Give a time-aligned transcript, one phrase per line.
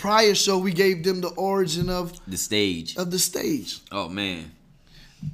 [0.00, 2.96] prior show we gave them the origin of The stage.
[2.96, 3.80] of the stage.
[3.92, 4.50] Oh man.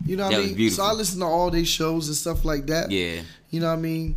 [0.04, 0.54] You know what That I mean?
[0.56, 0.84] beautiful.
[0.84, 2.90] So I listen to all these shows and stuff like that.
[2.90, 3.22] Yeah.
[3.50, 4.16] You know what I mean?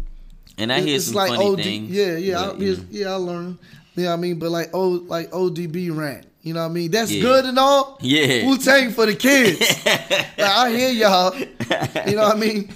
[0.58, 1.92] And I hear it's some like funny OD, things.
[1.92, 2.78] Yeah, yeah, but, I, know.
[2.90, 3.08] yeah.
[3.12, 3.58] I learned.
[3.96, 4.40] You know what I mean?
[4.40, 6.26] But like O like ODB rant.
[6.42, 6.90] You know what I mean?
[6.90, 7.22] That's Yeah.
[7.22, 7.98] good and all.
[8.02, 8.48] Yeah.
[8.48, 9.60] Wu Tang for the kids.
[9.86, 11.36] like, I hear y'all.
[11.38, 12.70] You know what I mean?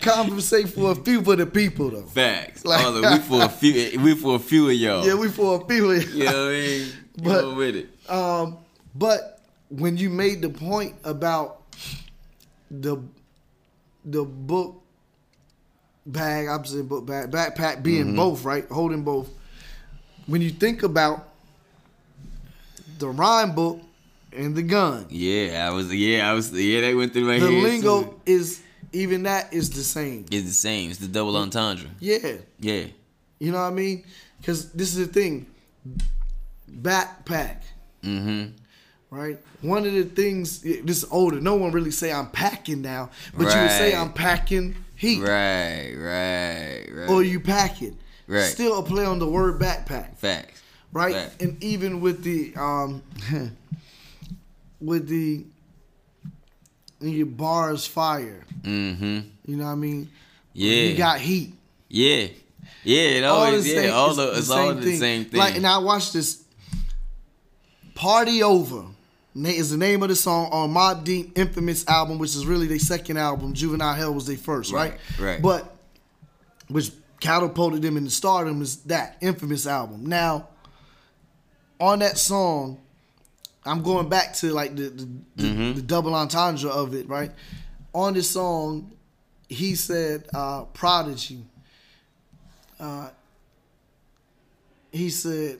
[0.00, 2.02] Conversate for a few for the people though.
[2.02, 2.64] Facts.
[2.64, 4.00] Like- of- we for a few.
[4.00, 5.04] We for a few of y'all.
[5.06, 5.92] Yeah, we for a few.
[5.92, 6.88] You know what I mean?
[7.24, 7.88] But- Go with it.
[8.10, 8.58] Um,
[8.94, 11.62] but when you made the point about
[12.70, 12.96] the
[14.04, 14.82] the book
[16.06, 18.16] bag, opposite book bag, backpack being Mm-hmm.
[18.16, 19.28] both right, holding both.
[20.26, 21.28] When you think about
[22.98, 23.80] the rhyme book
[24.32, 25.92] and the gun, Yeah, I was.
[25.94, 26.52] Yeah, I was.
[26.52, 27.50] Yeah, that went through my the head.
[27.50, 28.20] The lingo too.
[28.26, 28.62] is
[28.92, 30.24] even that is the same.
[30.30, 30.90] It's the same.
[30.90, 31.88] It's the double entendre.
[32.00, 32.86] Yeah, Yeah.
[33.38, 34.04] you know what I mean?
[34.38, 35.46] Because this is the thing,
[36.70, 37.58] backpack.
[38.02, 38.52] Mm-hmm.
[39.10, 39.38] right?
[39.62, 41.40] One of the things this is older.
[41.40, 45.94] No one really say I'm packing now, but you would say I'm packing heat, Right.
[45.96, 46.86] Right.
[46.90, 47.10] Right.
[47.10, 47.98] or you packing.
[48.26, 48.44] Right.
[48.44, 50.62] Still a play on the word backpack, Facts.
[50.92, 51.14] right?
[51.14, 51.42] Fact.
[51.42, 53.02] And even with the um,
[54.80, 55.44] with the
[57.00, 59.20] and your bars fire, Mm-hmm.
[59.46, 60.10] you know what I mean?
[60.52, 60.74] Yeah.
[60.82, 61.54] You got heat.
[61.88, 62.28] yeah.
[62.84, 63.00] Yeah.
[63.02, 63.64] It always.
[63.64, 63.80] the Yeah.
[63.82, 65.38] same- all the, it's all same the same thing.
[65.38, 66.39] Like, and I watched this.
[68.00, 68.86] Party Over
[69.34, 72.78] is the name of the song on Mobb Deep infamous album, which is really their
[72.78, 73.52] second album.
[73.52, 74.92] Juvenile Hell was their first, right?
[75.18, 75.42] Right, right.
[75.42, 75.76] But
[76.68, 80.06] which catapulted them into stardom is that infamous album.
[80.06, 80.48] Now,
[81.78, 82.80] on that song,
[83.66, 85.04] I'm going back to like the the,
[85.36, 85.74] Mm-hmm.
[85.74, 87.32] the double entendre of it, right?
[87.92, 88.92] On this song,
[89.46, 91.44] he said, uh, "Prodigy."
[92.78, 93.10] Uh,
[94.90, 95.58] he said,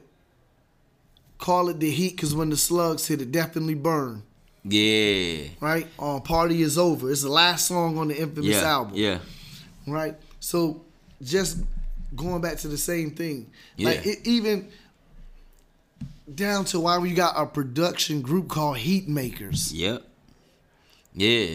[1.41, 4.23] "Call it the heat, cause when the slugs hit, it definitely burn."
[4.65, 5.45] yeah.
[5.61, 5.87] Right?
[5.99, 8.63] On "Party Is Over." It's the last song on the infamous Yeah.
[8.77, 9.19] album Yeah.
[9.87, 10.15] right?
[10.39, 10.83] So
[11.23, 11.59] just
[12.15, 13.47] going back to the same thing,
[13.79, 14.13] like Yeah.
[14.13, 14.69] it, even
[16.35, 20.07] down to why we got a production group called Heat Makers, Yep.
[21.15, 21.47] Yeah.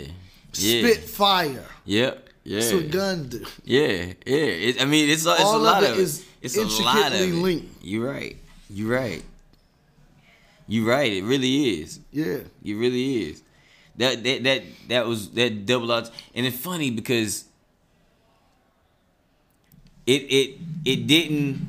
[0.54, 0.82] Yeah.
[0.82, 1.66] Spitfire.
[1.86, 2.30] Yep.
[2.44, 2.74] Yeah.
[2.76, 3.32] What gun.
[3.64, 4.36] Yeah, yeah.
[4.36, 6.26] It, I mean, it's, it's All a of lot it of is it.
[6.44, 6.68] It's a lot
[7.08, 7.22] of it.
[7.22, 7.84] intricately linked.
[7.84, 8.38] You're right.
[8.70, 9.24] You're right.
[10.68, 11.12] You're right.
[11.12, 12.00] It really is.
[12.12, 13.44] Yeah, It really is.
[13.98, 17.46] That that that that was that double out, and it's funny because
[20.06, 21.66] it it it didn't.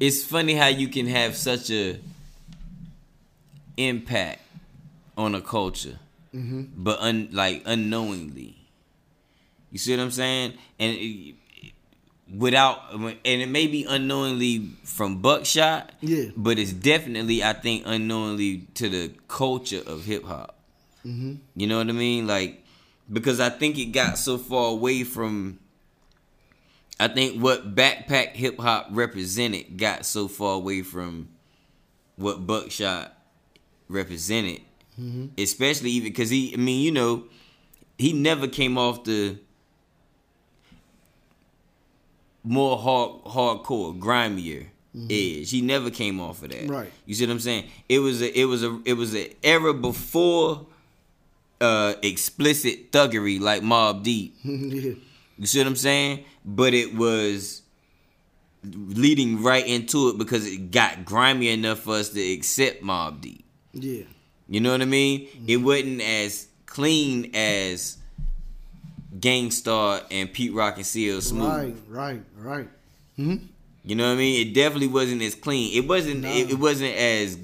[0.00, 1.98] It's funny how you can have such a
[3.76, 4.40] impact
[5.16, 5.98] on a culture,
[6.34, 6.64] mm-hmm.
[6.76, 8.56] but un, like unknowingly.
[9.70, 10.54] You see what I'm saying?
[10.78, 11.34] And it,
[12.36, 16.30] without, and it may be unknowingly from Buckshot, Yeah.
[16.36, 20.56] but it's definitely, I think, unknowingly to the culture of hip hop.
[21.04, 21.34] Mm-hmm.
[21.56, 22.26] You know what I mean?
[22.26, 22.64] Like,
[23.12, 25.58] because I think it got so far away from.
[26.98, 31.28] I think what backpack hip hop represented got so far away from
[32.16, 33.12] what Buckshot
[33.88, 34.60] represented,
[34.98, 35.26] mm-hmm.
[35.36, 36.54] especially even because he.
[36.54, 37.24] I mean, you know,
[37.98, 39.38] he never came off the
[42.44, 44.66] more hard, hardcore, grimier
[45.10, 45.50] edge.
[45.50, 46.68] He never came off of that.
[46.68, 46.92] Right.
[47.06, 47.64] You see what I'm saying?
[47.88, 48.38] It was a.
[48.38, 48.80] It was a.
[48.84, 50.66] It was an era before
[51.60, 54.36] uh explicit thuggery like Mobb Deep.
[54.44, 54.92] yeah,
[55.38, 56.24] You see what I'm saying?
[56.44, 57.62] But it was
[58.64, 63.44] leading right into it because it got grimy enough for us to accept Mobb Deep.
[63.72, 64.04] yeah,
[64.48, 65.28] You know what I mean?
[65.46, 67.98] It wasn't as clean as
[69.18, 71.48] Gang Starr and Pete Rock and CL Smooth.
[71.48, 72.68] right, right, right.
[73.16, 73.36] Hmm?
[73.84, 74.46] You know what I mean?
[74.46, 75.76] It definitely wasn't as clean.
[75.76, 76.20] It wasn't.
[76.22, 76.28] No.
[76.28, 77.38] It, it wasn't as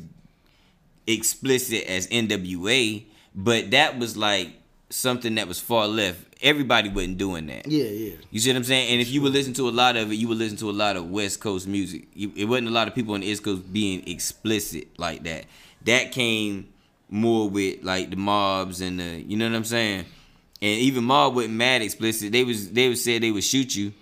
[1.07, 3.05] explicit as NWA,
[3.35, 4.51] but that was like
[4.89, 6.25] something that was far left.
[6.43, 7.69] Everybody wasn't doing that.
[7.69, 8.89] Yeah, yeah, You see what I'm saying?
[8.91, 10.73] And if you would listen to a lot of it, you would listen to a
[10.73, 12.09] lot of West Coast music.
[12.17, 15.45] It wasn't a lot of people on the East Coast being explicit like that.
[15.85, 16.69] That came
[17.11, 20.07] more with like the mobs and the, you know what I'm saying?
[20.63, 22.33] And even mob wasn't mad explicit.
[22.33, 23.93] They was they would say they would shoot you.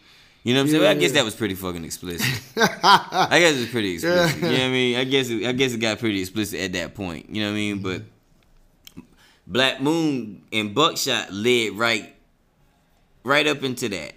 [0.43, 0.82] You know what I'm saying?
[0.82, 2.26] Well, I guess that was pretty fucking explicit.
[2.56, 4.37] I guess it was pretty explicit.
[4.37, 4.96] You know what I mean?
[4.96, 7.31] I guess it, I guess it got pretty explicit at that point.
[7.31, 7.82] You know what I mean?
[7.82, 8.02] But
[9.46, 12.14] Black Moon and Buckshot led right
[13.25, 14.14] right up into that.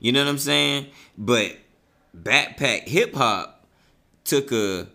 [0.00, 0.86] You know what I'm saying?
[1.16, 1.56] But
[2.16, 3.66] backpack hip hop
[4.24, 4.88] took a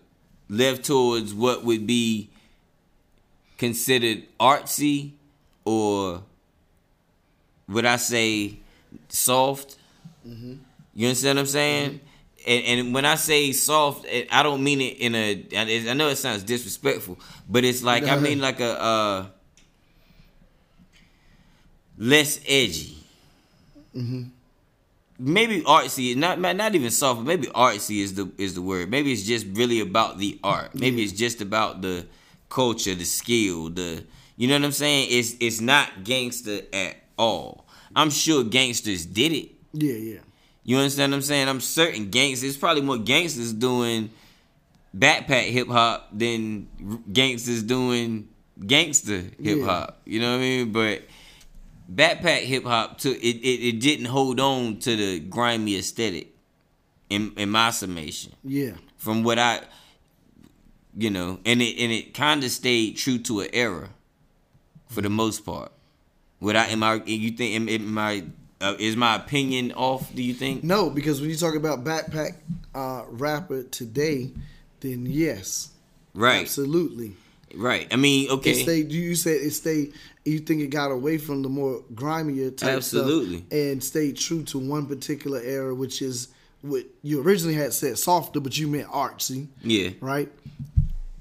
[0.48, 2.30] left towards what would be
[3.58, 5.12] considered artsy
[5.64, 6.22] or
[7.68, 8.58] would I say
[9.08, 9.76] soft?
[10.24, 12.00] You understand what I'm saying?
[12.46, 15.46] and, and when I say soft, I don't mean it in a.
[15.56, 17.18] I know it sounds disrespectful,
[17.48, 19.26] but it's like I mean like a uh,
[21.98, 22.98] less edgy.
[23.96, 24.22] Mm-hmm.
[25.18, 28.90] Maybe artsy, not not even soft, but maybe artsy is the is the word.
[28.90, 30.74] Maybe it's just really about the art.
[30.74, 32.06] Maybe it's just about the
[32.48, 34.04] culture, the skill, the
[34.36, 35.08] you know what I'm saying.
[35.10, 37.66] It's it's not gangster at all.
[37.94, 39.50] I'm sure gangsters did it.
[39.72, 40.20] Yeah, yeah.
[40.64, 41.48] You understand what I'm saying?
[41.48, 44.10] I'm certain gangsters, it's probably more gangsters doing
[44.96, 46.68] backpack hip hop than
[47.12, 48.28] gangsters doing
[48.66, 50.00] gangster hip hop.
[50.04, 50.12] Yeah.
[50.12, 50.72] You know what I mean?
[50.72, 51.02] But
[51.92, 56.34] backpack hip hop took it, it, it didn't hold on to the grimy aesthetic
[57.10, 58.32] in in my summation.
[58.42, 58.72] Yeah.
[58.96, 59.60] From what I
[60.96, 63.90] you know, and it and it kind of stayed true to an era
[64.88, 65.72] for the most part.
[66.40, 68.24] Would I am I you think am, am I
[68.60, 70.14] uh, is my opinion off?
[70.14, 70.64] Do you think?
[70.64, 72.36] No, because when you talk about backpack
[72.74, 74.30] uh, rapper today,
[74.80, 75.70] then yes,
[76.14, 77.14] right, absolutely,
[77.56, 77.86] right.
[77.92, 78.52] I mean, okay.
[78.52, 79.92] It stayed, you said it stayed.
[80.24, 83.38] You think it got away from the more grimier type absolutely.
[83.38, 86.28] stuff and stayed true to one particular era, which is
[86.62, 89.48] what you originally had said softer, but you meant artsy.
[89.62, 89.90] Yeah.
[90.00, 90.30] Right.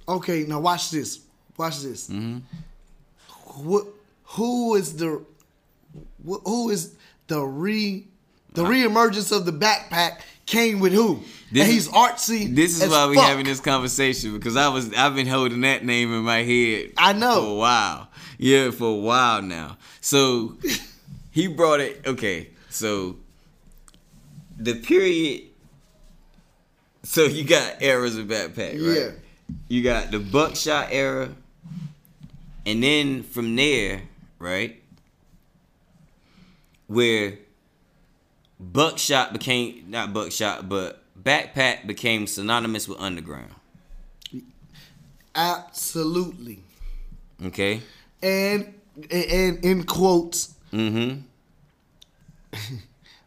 [0.08, 1.20] Okay, now watch this.
[1.58, 2.10] Watch this.
[2.10, 2.40] Mm-hmm.
[3.68, 3.86] What?
[4.34, 5.24] Who is the?
[6.26, 6.96] Who is
[7.28, 8.08] the re
[8.54, 11.22] the uh, reemergence of the backpack came with who?
[11.52, 12.56] This and he's artsy.
[12.56, 16.14] This is why we having this conversation because I was I've been holding that name
[16.14, 16.94] in my head.
[16.98, 18.08] I know for a while.
[18.38, 19.78] Yeah, for a while now.
[20.02, 20.58] So
[21.32, 22.02] he brought it.
[22.06, 23.18] Okay, so
[24.58, 25.44] the period.
[27.04, 28.80] So you got eras of backpack, right?
[28.80, 29.12] Yeah.
[29.68, 31.30] You got the buckshot era,
[32.66, 34.04] and then from there,
[34.44, 34.84] right?
[36.88, 37.40] where
[38.60, 43.54] buckshot became not buckshot, but backpack became synonymous with underground.
[45.36, 46.64] Absolutely.
[47.44, 47.82] Okay.
[48.22, 48.74] And
[49.12, 50.54] and in quotes.
[50.72, 51.22] Mm-hmm.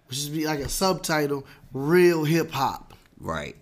[0.07, 2.95] which should be like a subtitle, real hip hop.
[3.19, 3.57] Right.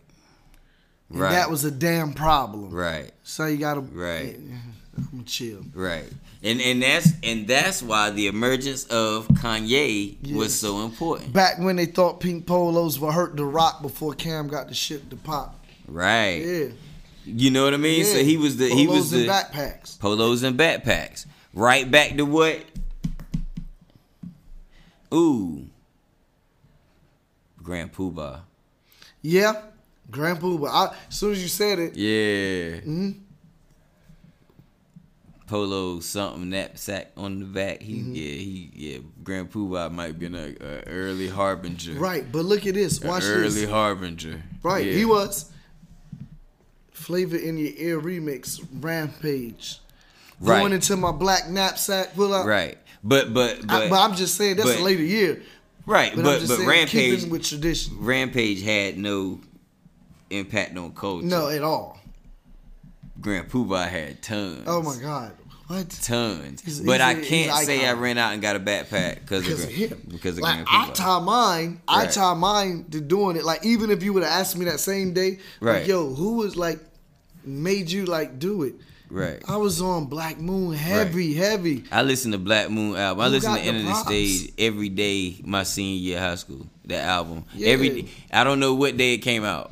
[1.11, 1.31] And right.
[1.31, 2.71] That was a damn problem.
[2.71, 3.13] Right.
[3.23, 4.37] So you gotta right.
[5.13, 5.65] I'm chill.
[5.75, 6.11] Right.
[6.43, 10.37] And and that's and that's why the emergence of Kanye yes.
[10.37, 11.33] was so important.
[11.33, 15.09] Back when they thought pink polos were hurt the rock before Cam got the shit
[15.11, 15.59] to pop.
[15.89, 16.43] Right.
[16.45, 16.67] Yeah.
[17.25, 18.01] You know what I mean?
[18.01, 18.13] Yeah.
[18.13, 19.99] So he was the polos he was the backpacks.
[19.99, 21.27] Polos and backpacks.
[21.55, 22.63] Right back to what?
[25.13, 25.67] Ooh.
[27.63, 28.41] Grand Puba.
[29.23, 29.63] Yeah.
[30.11, 30.95] Grand Puba.
[31.09, 31.97] as soon as you said it.
[31.97, 32.81] Yeah.
[32.81, 33.24] Mm-hmm
[35.47, 37.83] polo something knapsack on the back.
[37.83, 38.15] He mm-hmm.
[38.15, 40.55] yeah he yeah Grand Puba might be an a
[40.87, 41.95] early harbinger.
[41.95, 43.01] Right, but look at this.
[43.01, 43.57] Watch early this.
[43.59, 44.43] Early harbinger.
[44.63, 44.93] Right, yeah.
[44.93, 45.51] he was.
[46.93, 49.79] Flavor in your ear remix Rampage.
[50.41, 50.61] Right.
[50.61, 52.47] Going into my black knapsack pull out.
[52.47, 55.43] Right, but but but, I, but I'm just saying that's but, a later year.
[55.87, 57.99] Right, but but, but Rampage with tradition.
[58.01, 59.41] Rampage had no
[60.31, 61.27] impact on culture.
[61.27, 61.99] No, at all.
[63.21, 64.65] Grand Puba had tons.
[64.67, 65.33] Oh my god.
[65.67, 65.89] What?
[65.89, 66.61] Tons.
[66.61, 69.71] He's, but he's, I can't say I ran out and got a backpack because of,
[69.71, 70.03] him.
[70.09, 70.91] Because of like, Grand Puba.
[70.91, 71.81] I tie mine.
[71.89, 72.09] Right.
[72.09, 73.45] I tie mine to doing it.
[73.45, 75.81] Like even if you would have asked me that same day, right?
[75.81, 76.81] Like, Yo, who was like
[77.45, 78.75] made you like do it?
[79.11, 79.43] Right.
[79.49, 81.51] I was on Black Moon heavy, right.
[81.51, 81.85] heavy.
[81.91, 83.25] I listened to Black Moon album.
[83.25, 86.67] I listened to Enta da Stage every day my senior year of high school.
[86.87, 87.45] That album.
[87.55, 87.69] Yeah.
[87.69, 89.71] Every I don't know what day it came out,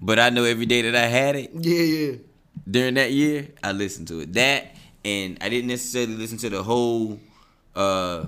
[0.00, 1.50] but I know every day that I had it.
[1.52, 2.16] Yeah, yeah
[2.68, 4.32] during that year, I listened to it.
[4.34, 7.20] That and I didn't necessarily listen to the whole
[7.76, 8.26] uh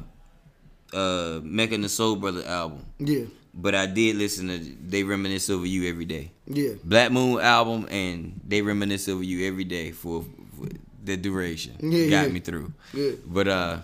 [0.92, 2.84] uh Mecca and the Soul Brother album.
[2.98, 3.24] Yeah.
[3.54, 6.30] But I did listen to They Reminisce Over You every day.
[6.46, 6.74] Yeah.
[6.84, 10.24] Black Moon album and They Reminisce Over You every day for,
[10.58, 10.68] for
[11.02, 11.76] the duration.
[11.80, 12.10] Yeah.
[12.10, 12.32] Got yeah.
[12.32, 12.72] me through.
[12.92, 13.12] Yeah.
[13.24, 13.78] But uh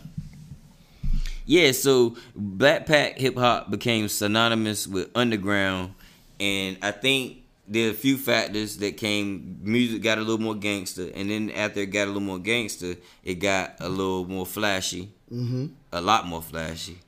[1.44, 5.94] yeah, so Backpack hip hop became synonymous with underground
[6.38, 9.59] and I think there are a few factors that came.
[9.62, 12.97] Music got a little more gangster, and then after it got a little more gangster,
[13.25, 15.66] it got a little more flashy, mm-hmm.
[15.92, 16.99] a lot more flashy,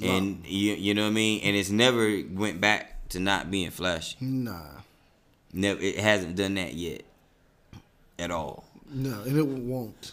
[0.00, 0.16] wow.
[0.16, 1.40] and you you know what I mean.
[1.42, 4.16] And it's never went back to not being flashy.
[4.20, 4.80] Nah,
[5.52, 5.80] never.
[5.80, 7.02] It hasn't done that yet,
[8.18, 8.64] at all.
[8.88, 10.12] No, and it won't.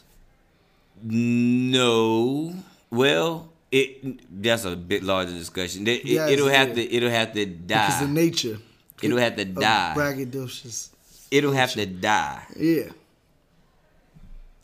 [1.04, 2.56] No.
[2.90, 5.88] Well, it that's a bit larger discussion.
[5.88, 6.74] It, will have yeah.
[6.76, 8.58] to it'll have to die because the nature.
[9.02, 9.94] It'll have to die.
[9.96, 10.90] Braggadocious.
[11.32, 12.44] It'll have to die.
[12.56, 12.90] Yeah.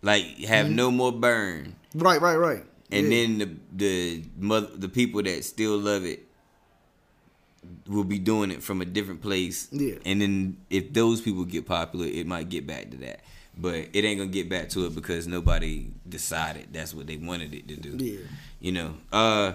[0.02, 0.76] Like have mm-hmm.
[0.76, 1.76] no more burn.
[1.96, 2.64] Right, right, right.
[2.92, 3.10] And yeah.
[3.10, 6.24] then the the mother the people that still love it
[7.88, 9.68] will be doing it from a different place.
[9.72, 9.96] Yeah.
[10.06, 13.22] And then if those people get popular, it might get back to that.
[13.58, 17.54] But it ain't gonna get back to it because nobody decided that's what they wanted
[17.54, 18.04] it to do.
[18.04, 18.20] Yeah.
[18.60, 18.94] You know.
[19.12, 19.54] Uh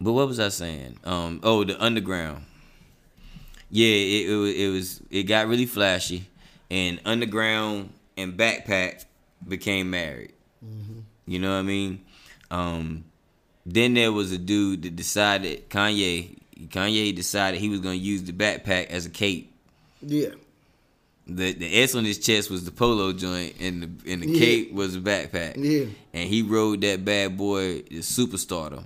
[0.00, 0.98] but what was I saying?
[1.04, 2.44] Um oh the underground.
[3.70, 6.26] Yeah, it, it was it was it got really flashy
[6.70, 9.04] and underground and backpack
[9.46, 10.32] became married.
[11.26, 12.04] You know what I mean?
[12.50, 13.04] Um
[13.64, 16.36] then there was a dude that decided Kanye
[16.68, 19.52] Kanye decided he was gonna use the backpack as a cape.
[20.00, 20.30] Yeah.
[21.26, 24.38] The the S on his chest was the polo joint, and the and the Yeah.
[24.38, 25.56] cape was a backpack.
[25.56, 25.86] Yeah.
[26.14, 28.84] And he rode that bad boy to superstardom.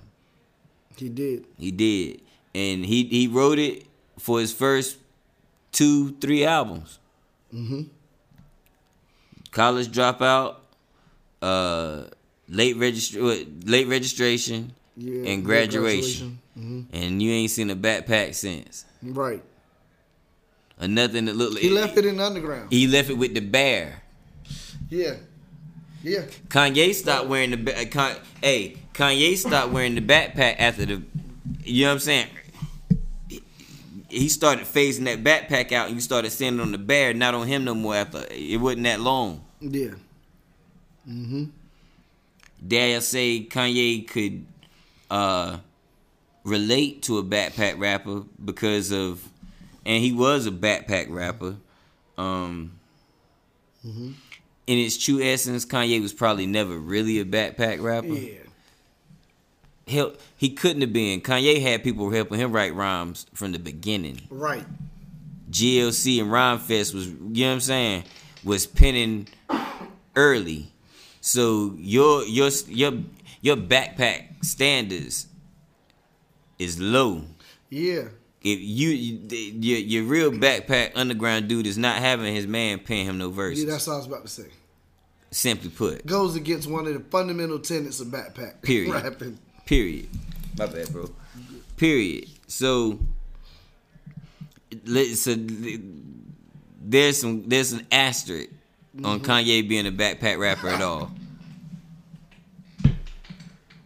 [0.97, 1.45] He did.
[1.59, 2.21] He did,
[2.55, 3.85] and he he wrote it
[4.19, 4.97] for his first
[5.71, 6.99] two three albums.
[7.53, 7.83] Mm-hmm.
[9.51, 10.55] College dropout,
[11.41, 12.03] uh,
[12.47, 15.29] late registra- late registration, Yeah.
[15.31, 16.39] and graduation.
[16.53, 18.85] hmm and you ain't seen a backpack since.
[19.01, 19.41] Right.
[20.81, 22.71] Or nothing that looked like He left it in the underground.
[22.71, 24.01] He left it with the bear.
[24.89, 25.15] Yeah.
[26.03, 26.23] Yeah.
[26.49, 31.01] Kanye stopped wearing the ba- Con- hey Kanye stopped wearing the backpack after the
[31.63, 32.27] you know what I'm saying.
[34.11, 37.33] He started phasing that backpack out, and you started seeing it on the bear, not
[37.33, 37.95] on him no more.
[37.95, 39.43] After it wasn't that long.
[39.59, 39.91] Yeah.
[41.07, 41.45] Mm-hmm.
[42.67, 44.45] Dare say Kanye could
[45.09, 45.57] uh,
[46.43, 49.27] relate to a backpack rapper because of,
[49.85, 51.55] and he was a backpack rapper.
[52.17, 52.73] Um,
[53.85, 54.11] Mm-hmm.
[54.67, 58.07] In its true essence, Kanye was probably never really a backpack rapper.
[58.07, 58.40] Yeah.
[59.91, 61.21] Hell, he couldn't have been.
[61.21, 64.21] Kanye had people helping him write rhymes from the beginning.
[64.29, 64.65] Right.
[65.49, 68.03] GLC and Rhymefest was, you know what I'm saying,
[68.43, 69.27] was penning
[70.15, 70.71] early.
[71.19, 72.93] So your your your
[73.41, 75.27] your backpack standards
[76.57, 77.23] is low.
[77.69, 78.05] Yeah.
[78.43, 83.05] If you, you your your real backpack underground dude is not having his man paying
[83.05, 83.65] him no verses.
[83.65, 84.47] Yeah, that's what I was about to say.
[85.33, 88.93] Simply put, Goes against one of the fundamental tenets of backpack Period.
[89.03, 89.37] rapping.
[89.65, 90.07] Period.
[90.57, 91.09] My bad, bro.
[91.77, 92.27] Period.
[92.47, 92.99] So,
[95.15, 95.35] so
[96.83, 98.49] there's some there's an asterisk
[99.03, 99.31] on mm-hmm.
[99.31, 101.11] Kanye being a backpack rapper at all.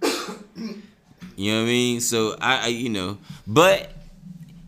[1.38, 2.00] You know what I mean?
[2.00, 3.91] So I, I you know, but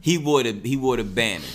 [0.02, 1.46] he wore the he wore the banner.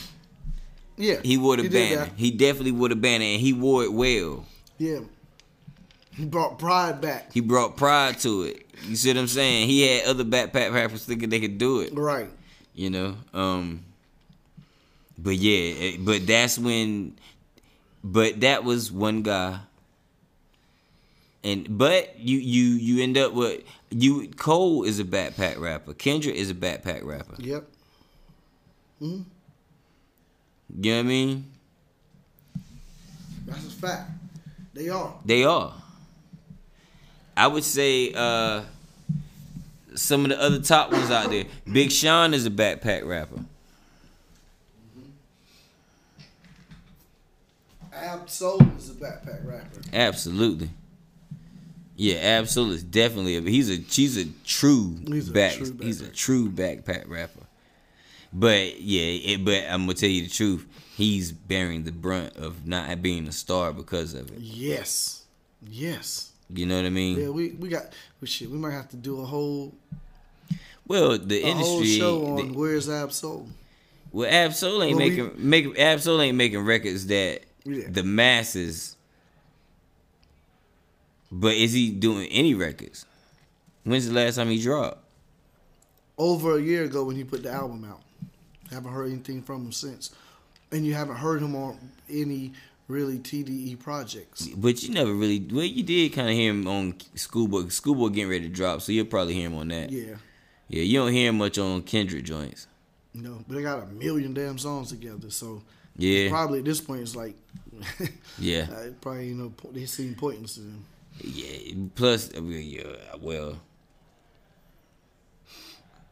[0.97, 1.21] Yeah.
[1.23, 2.11] He wore the did banner.
[2.17, 4.47] He definitely wore the banner, and he wore it well.
[4.79, 5.01] Yeah.
[6.15, 7.33] He brought pride back.
[7.33, 8.67] He brought pride to it.
[8.87, 9.67] You see what I'm saying?
[9.69, 11.93] He had other backpack rappers thinking they could do it.
[11.95, 12.29] Right.
[12.75, 13.83] you know um
[15.19, 17.15] but yeah eh, but that's when
[18.03, 19.59] but that was one guy
[21.45, 23.63] and but you you you end up with
[23.97, 24.27] J.
[24.29, 27.65] Cole is a backpack rapper Kendra is a backpack rapper Yep.
[29.01, 31.45] hmm you know what i mean
[33.47, 34.11] That's a fact.
[34.75, 35.15] They are.
[35.27, 35.75] they are
[37.37, 38.63] i would say uh
[39.95, 43.41] some of the other top ones out there big sean is a backpack rapper
[47.95, 49.81] Ab Soul is a backpack rapper.
[49.93, 50.71] Absolutely.
[51.97, 52.83] Yeah, absolutely.
[52.89, 53.41] Definitely.
[53.51, 56.15] He's a he's a true He's a back true he's a backpack.
[56.15, 57.41] true backpack rapper.
[58.33, 60.67] But yeah, it, but I'm gonna tell you the truth.
[60.97, 64.39] He's bearing the brunt of not being a star because of it.
[64.41, 65.25] Yes.
[65.69, 66.32] Yes.
[66.55, 67.19] You know what I mean?
[67.19, 67.85] Yeah, we, we got
[68.21, 68.51] well, shit.
[68.51, 69.75] We might have to do a whole
[70.87, 71.99] Well, the a whole industry.
[71.99, 73.49] show on the- where's Ab Soul.
[74.13, 77.89] well, Ab Soul ain't Well, we- making make Ab Soul ain't making records that Yeah.
[77.89, 78.97] the masses.
[81.31, 83.07] But is he doing any records?
[83.85, 84.99] When's the last time he dropped?
[86.19, 88.03] Over a year ago when he put the album out.
[88.71, 90.11] Haven't heard anything from him since.
[90.71, 91.79] And you haven't heard him on
[92.11, 92.53] any
[92.93, 94.47] really TDE projects.
[94.49, 97.69] But you never really well you did kind of hear him on Schoolboy.
[97.69, 99.91] Schoolboy getting ready to drop, so you'll probably hear him on that.
[99.91, 100.17] Yeah,
[100.69, 100.83] Yeah.
[100.83, 102.67] you don't hear him much on Kendrick joints.
[103.15, 105.31] No, but they got a million damn songs together.
[105.31, 105.63] So
[105.97, 107.35] Yeah, probably at this point it's like,
[108.39, 110.85] yeah, uh, probably you know they see importance to them.
[111.23, 111.75] yeah.
[111.95, 113.59] Plus, I mean, yeah, well,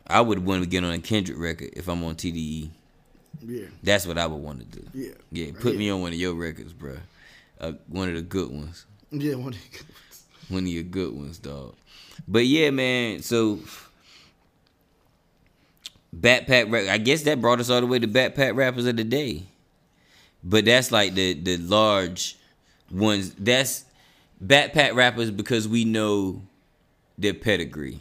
[0.07, 2.71] I would want to get on a Kendrick record if I'm on TDE.
[3.47, 4.87] Yeah, That's what I would want to do.
[4.93, 5.79] yeah, Yeah, put Yeah.
[5.79, 6.97] me on one of your records, bro.
[7.61, 8.85] Uh, one of the good ones.
[9.11, 9.35] yeah.
[9.35, 10.23] One of the- good ones.
[10.49, 11.75] One of your good ones, dog.
[12.29, 13.23] But yeah, man.
[13.23, 13.61] So
[16.15, 16.89] backpack rap.
[16.89, 19.45] I guess that brought us all the way to backpack rappers of the day.
[20.43, 22.37] But that's like the the large
[22.91, 23.35] ones.
[23.39, 23.85] That's
[24.45, 26.43] backpack rappers because we know
[27.19, 28.01] their pedigree.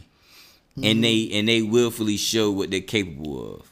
[0.76, 0.84] mm-hmm.
[0.84, 3.69] and they and they willfully show what they're capable of.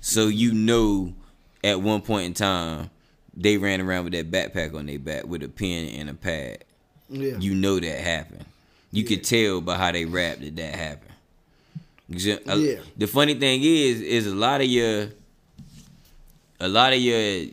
[0.00, 1.14] So you know,
[1.62, 2.90] at one point in time,
[3.34, 6.64] they ran around with that backpack on their back with a pen and a pad.
[7.08, 7.38] Yeah.
[7.38, 8.44] You know that happened.
[8.90, 9.08] You yeah.
[9.08, 11.04] could tell by how they rap that that happened.
[12.48, 12.80] Uh, yeah.
[12.96, 15.08] The funny thing is, is a lot of your,
[16.58, 17.50] a lot of your,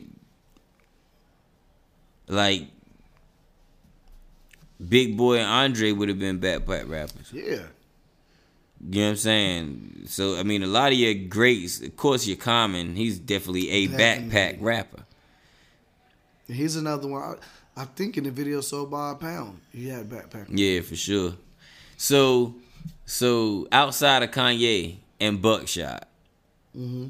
[2.26, 2.66] like,
[4.88, 7.30] Big Boi and Andre would have been backpack rappers.
[7.32, 7.62] Yeah.
[8.88, 10.02] You know what I'm saying?
[10.06, 12.94] So I mean, a lot of your greats, of course, your Common.
[12.94, 14.30] He's definitely a definitely.
[14.30, 15.04] backpack rapper.
[16.46, 17.22] He's another one.
[17.76, 20.46] I, I, think in the video sold by a pound, he had backpack.
[20.48, 21.34] Yeah, for sure.
[21.96, 22.54] So,
[23.04, 26.06] so outside of Kanye and Buckshot,
[26.76, 27.08] mm-hmm.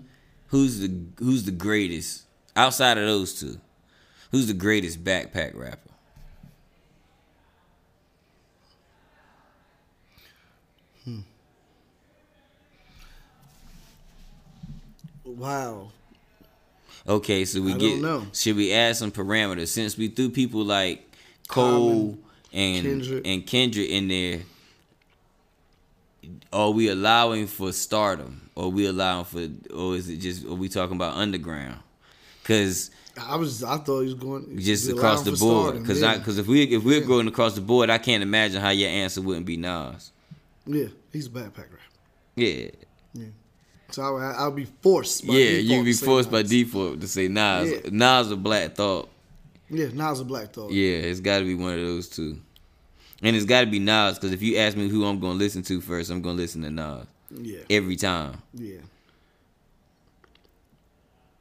[0.48, 3.60] who's the who's the greatest outside of those two?
[4.30, 5.90] Who's the greatest backpack rapper?
[11.04, 11.20] Hmm.
[15.36, 15.90] Wow.
[17.08, 18.36] Okay, so we I get.
[18.36, 21.08] Should we add some parameters since we threw people like
[21.46, 22.18] Cole Common,
[22.52, 23.26] and Kendrick.
[23.26, 24.40] and Kendrick in there?
[26.52, 30.44] Are we allowing for stardom, or we allowing for, or is it just?
[30.44, 31.78] Are we talking about underground?
[32.42, 32.90] Because
[33.20, 35.78] I was, I thought he was going just across the board.
[35.80, 36.18] Because yeah.
[36.18, 37.06] because if we if we're yeah.
[37.06, 40.10] going across the board, I can't imagine how your answer wouldn't be Nas.
[40.66, 41.78] Yeah, he's a backpacker.
[42.34, 42.70] Yeah.
[43.12, 43.26] Yeah.
[43.90, 45.24] So I, I'll be forced.
[45.24, 47.70] yeah, you'd be forced by default to say Nas.
[47.70, 47.90] Yeah.
[47.90, 49.08] Nas a Black Thought.
[49.70, 50.72] Yeah, Nas a Black Thought.
[50.72, 52.40] Yeah, it's got to be one of those two.
[53.22, 55.38] And it's got to be Nas because if you ask me who I'm going to
[55.38, 57.06] listen to first, I'm going to listen to Nas.
[57.30, 57.60] Yeah.
[57.70, 58.42] Every time.
[58.52, 58.78] Yeah.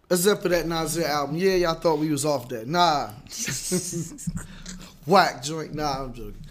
[0.09, 1.35] Except for that Nas album.
[1.35, 2.67] Yeah, y'all thought we was off that.
[2.67, 3.09] Nah.
[5.05, 5.73] Whack joint.
[5.73, 6.44] Nah, I'm joking.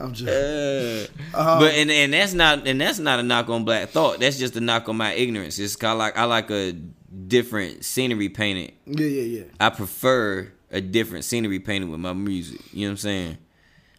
[0.00, 0.28] I'm just.
[0.28, 4.20] Uh, um, but and and that's not and that's not a knock on Black Thought.
[4.20, 5.58] That's just a knock on my ignorance.
[5.58, 8.72] It's kind of like I like a different scenery painted.
[8.86, 9.44] Yeah, yeah, yeah.
[9.58, 12.60] I prefer a different scenery painted with my music.
[12.72, 13.38] You know what I'm saying?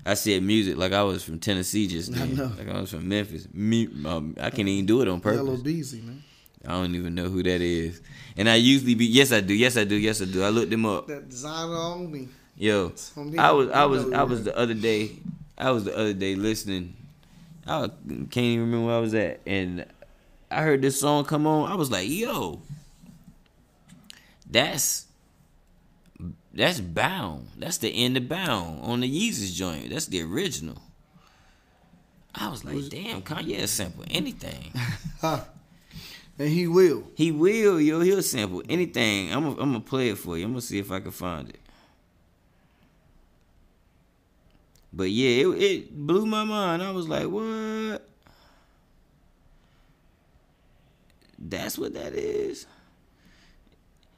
[0.05, 2.21] I said music like I was from Tennessee just then.
[2.21, 2.51] I know.
[2.57, 3.47] Like I was from Memphis.
[3.53, 5.45] Me, um, I can't even do it on purpose.
[5.45, 6.23] Yella Beezy, man.
[6.65, 8.01] I don't even know who that is.
[8.35, 10.43] And I usually be yes I do, yes I do, yes I do.
[10.43, 11.07] I looked them up.
[11.07, 12.29] That designer on me.
[12.55, 12.93] Yo,
[13.37, 15.11] I was I was I was the other day
[15.57, 16.95] I was the other day listening.
[17.65, 19.85] I can't even remember where I was at, and
[20.49, 21.71] I heard this song come on.
[21.71, 22.61] I was like, "Yo,
[24.49, 25.07] that's
[26.53, 27.49] that's Bound.
[27.57, 29.89] That's the end of Bound on the Yeezus joint.
[29.89, 30.81] That's the original."
[32.33, 34.71] I was like, "Damn, Kanye sample anything."
[35.23, 35.41] and
[36.49, 37.03] he will.
[37.15, 37.99] He will, yo.
[37.99, 39.33] He'll sample anything.
[39.33, 40.45] I'm gonna play it for you.
[40.45, 41.59] I'm gonna see if I can find it.
[44.93, 46.81] But yeah, it, it blew my mind.
[46.81, 48.07] I was like, what?
[51.39, 52.65] That's what that is.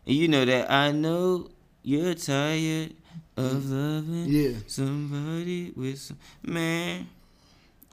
[0.06, 1.50] And you know that I know
[1.84, 2.96] you're tired
[3.38, 4.58] of loving yeah.
[4.68, 7.10] somebody with some man.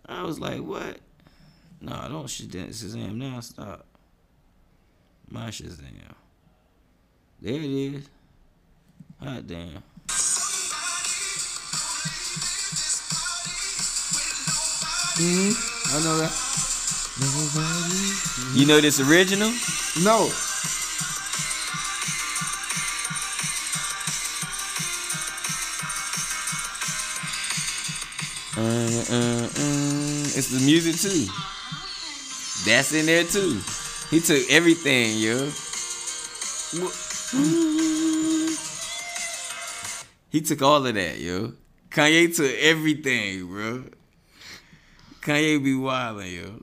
[0.07, 0.99] I was like, what?
[1.81, 3.41] No, I don't Shazam now.
[3.41, 3.85] Stop.
[5.29, 5.85] My Shazam.
[7.41, 8.09] There it is.
[9.23, 9.83] Hot damn.
[15.19, 15.97] Mm-hmm.
[15.97, 16.33] I know that.
[17.19, 18.61] Nobody.
[18.61, 19.49] You know this original?
[20.05, 20.29] No.
[28.59, 30.37] Uh, uh, uh.
[30.37, 31.25] It's the music too.
[32.71, 33.59] That's in there too.
[34.11, 35.49] He took everything, yo.
[40.29, 41.55] He took all of that, yo.
[41.89, 43.85] Kanye took everything, bro.
[45.27, 46.63] Kanye be wildin', yo.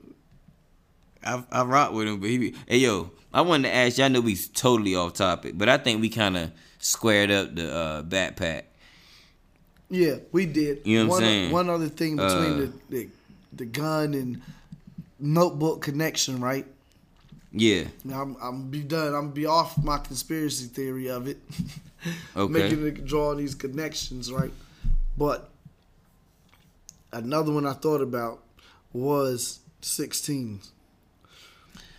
[1.22, 3.10] I I rock with him, but he be hey yo.
[3.32, 3.98] I wanted to ask.
[3.98, 7.74] Y'all know we totally off topic, but I think we kind of squared up the
[7.74, 8.62] uh, backpack.
[9.90, 10.80] Yeah, we did.
[10.84, 11.50] You know what one, I'm saying?
[11.52, 13.08] One other thing between uh, the, the
[13.52, 14.40] the gun and
[15.20, 16.66] notebook connection, right?
[17.52, 17.84] Yeah.
[18.02, 19.14] Now I'm I'm be done.
[19.14, 21.36] I'm be off my conspiracy theory of it.
[22.36, 22.52] okay.
[22.52, 24.52] Making it draw these connections, right?
[25.18, 25.50] But
[27.12, 28.43] another one I thought about
[28.94, 30.60] was 16.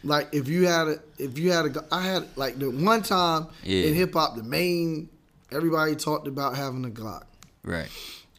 [0.03, 3.47] Like if you had a, if you had a, I had like the one time
[3.63, 3.85] yeah.
[3.85, 5.09] in hip hop, the main
[5.51, 7.23] everybody talked about having a Glock.
[7.63, 7.89] Right.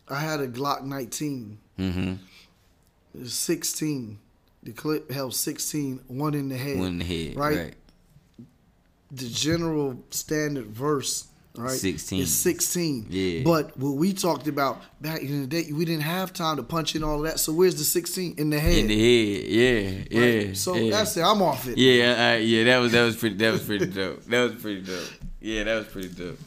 [0.09, 1.59] I had a Glock 19.
[1.79, 3.25] Mm-hmm.
[3.25, 4.19] 16.
[4.63, 6.79] The clip held 16, one in the head.
[6.79, 7.37] One in the head.
[7.37, 7.57] Right.
[7.57, 7.75] right.
[9.13, 12.23] The general standard verse Right, 16.
[12.23, 13.07] It's sixteen.
[13.09, 13.43] Yeah.
[13.45, 16.95] But what we talked about back in the day, we didn't have time to punch
[16.95, 17.41] in all of that.
[17.41, 18.75] So where's the sixteen in the head?
[18.75, 18.95] In the
[19.41, 20.47] head, yeah, Right?
[20.49, 20.53] yeah.
[20.55, 20.91] So yeah.
[20.91, 21.23] that's it.
[21.23, 21.79] I'm off it.
[21.79, 24.25] Yeah, uh, yeah, that was that was pretty that was pretty dope.
[24.25, 25.09] That was pretty dope.
[25.41, 26.39] Yeah, that was pretty dope.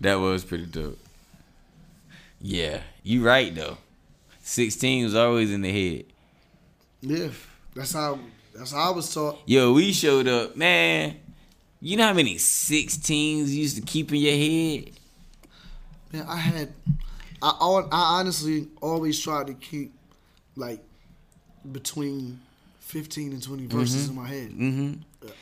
[0.00, 0.98] That was pretty dope.
[2.40, 3.78] Yeah, you right though.
[4.42, 6.04] Sixteen was always in the head.
[7.00, 7.28] Yeah.
[7.74, 8.18] That's how.
[8.54, 9.38] That's how I was taught.
[9.46, 11.16] Yo, we showed up, man.
[11.80, 14.90] You know how many sixteens you used to keep in your head?
[16.12, 16.72] Man, I had.
[17.40, 19.92] I I honestly always tried to keep
[20.56, 20.80] like
[21.70, 22.40] between
[22.80, 24.92] fifteen and twenty verses in my head Mm-hmm.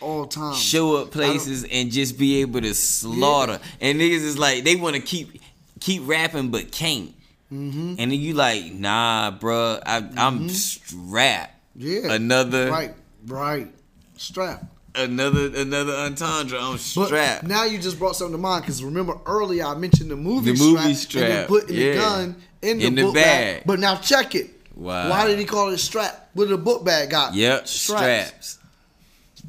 [0.01, 0.55] all time.
[0.55, 3.59] Show up places and just be able to slaughter.
[3.81, 5.41] And niggas is like they want to keep
[5.81, 7.15] keep rapping but can't.
[7.51, 7.95] Mm-hmm.
[7.99, 11.55] And then you like, nah, bruh, I, I'm strapped.
[11.77, 12.13] Yeah.
[12.13, 12.95] Another Right.
[13.27, 13.69] Right.
[14.17, 14.65] Strap.
[14.97, 16.59] Another another entendre.
[16.59, 17.45] I'm But strapped.
[17.45, 20.59] now you just brought something to mind because remember earlier I mentioned the movie, The
[20.59, 21.93] movie strap, and putting yeah.
[21.93, 23.63] the gun in the, In the book bag.
[23.67, 24.51] But now check it.
[24.75, 25.11] Wow.
[25.11, 26.31] Why did he call it strap?
[26.35, 27.35] What did the book bag got?
[27.35, 28.59] Yep, straps.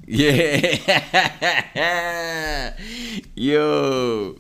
[0.06, 0.78] Yeah.
[3.36, 4.36] yo.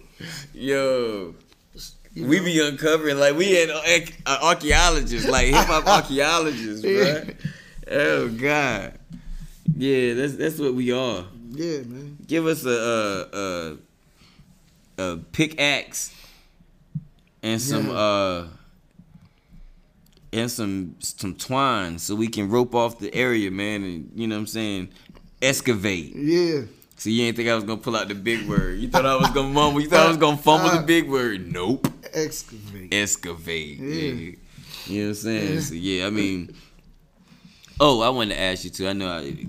[0.54, 1.36] Yo.
[2.15, 7.24] We be uncovering like we had an archaeologists, like hip hop archaeologists, bro.
[7.91, 8.98] Oh God.
[9.78, 11.26] Yeah, that's that's what we are.
[11.52, 12.18] Yeah, man.
[12.26, 13.78] Give us a
[14.98, 16.13] a, a, a pickaxe
[17.44, 17.94] and some Yeah.
[17.94, 18.48] uh
[20.34, 24.36] and some some twine so we can rope off the area, man, and you know
[24.36, 24.90] what I'm saying,
[25.42, 26.16] excavate.
[26.16, 26.62] Yeah.
[26.98, 28.80] So you ain't think I was gonna pull out the big word.
[28.80, 29.80] You thought I was gonna mumble.
[29.80, 31.52] You thought I was gonna fumble the big word.
[31.54, 31.88] Nope.
[32.13, 32.92] Excavate.
[32.92, 33.78] Excavate.
[33.78, 33.94] Yeah.
[33.94, 34.32] Yeah.
[34.88, 35.54] You know what I'm saying?
[35.54, 35.60] Yeah.
[35.60, 36.56] So yeah, I mean.
[37.80, 38.88] Oh, I wanted to ask you too.
[38.88, 39.08] I know.
[39.08, 39.46] I,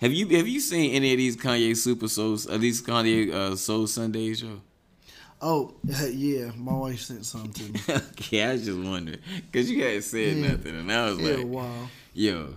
[0.00, 2.46] have you have you seen any of these Kanye Super Souls?
[2.46, 4.60] At least Kanye uh, Soul Sunday show?
[5.42, 5.72] Oh,
[6.10, 6.50] yeah.
[6.56, 8.00] My wife sent something to me.
[8.12, 9.18] okay, I was just wondering
[9.50, 10.48] because you hadn't said Yeah.
[10.52, 11.88] nothing, and I was Yeah, like, wow.
[12.14, 12.54] yo.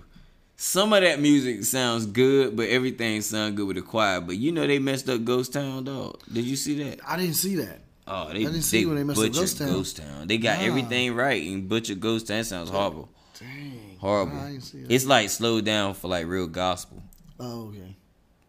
[0.55, 4.21] Some of that music sounds good, but everything sounds good with the choir.
[4.21, 6.19] But you know they messed up Ghost Town, dog.
[6.31, 6.99] Did you see that?
[7.05, 7.81] I didn't see that.
[8.07, 9.67] Oh, they, I didn't see they when they messed up Ghost Town.
[9.67, 10.27] Ghost Town.
[10.27, 10.65] They got Nah.
[10.65, 12.37] everything right and butchered Ghost Town.
[12.37, 13.09] That sounds horrible.
[13.39, 13.97] Dang.
[13.99, 14.37] Horrible.
[14.37, 14.91] I didn't see that.
[14.93, 17.01] It's like slowed down for like real gospel.
[17.39, 17.95] Oh, okay.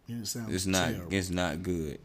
[0.07, 0.89] It sounds It's not.
[0.91, 1.13] terrible.
[1.13, 1.99] It's not good.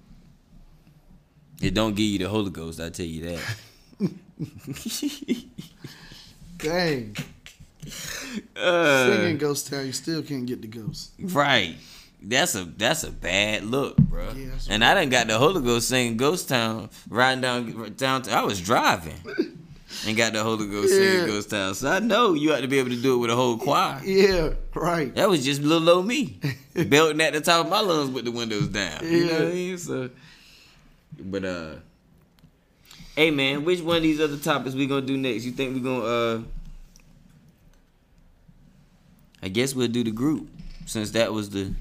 [1.61, 2.81] It don't give you the Holy Ghost.
[2.81, 3.41] I tell you that.
[6.59, 7.17] Dang.
[8.57, 11.13] Uh, Singing Ghost Town, you still can't get the ghost.
[11.21, 11.77] right.
[12.23, 14.33] That's a that's a bad look, bro.
[14.33, 18.29] Yeah, and I done got the Holy Ghost singing Ghost Town riding down down.
[18.29, 19.15] I was driving
[20.07, 20.99] and got the Holy Ghost Yeah.
[20.99, 21.75] singing Ghost Town.
[21.75, 24.01] So I know you ought to be able to do it with a whole choir.
[24.05, 25.15] Yeah, right.
[25.15, 26.39] That was just little old me,
[26.75, 29.05] belting at the top of my lungs with the windows down.
[29.05, 29.51] You know what I Yeah.
[29.51, 29.79] mean?
[29.79, 30.11] So,
[31.19, 31.75] but uh,
[33.17, 35.45] hey man, which one of these other topics we gonna do next?
[35.45, 36.43] You think we gonna uh?
[39.43, 40.49] I guess we'll do the group
[40.87, 41.73] since that was the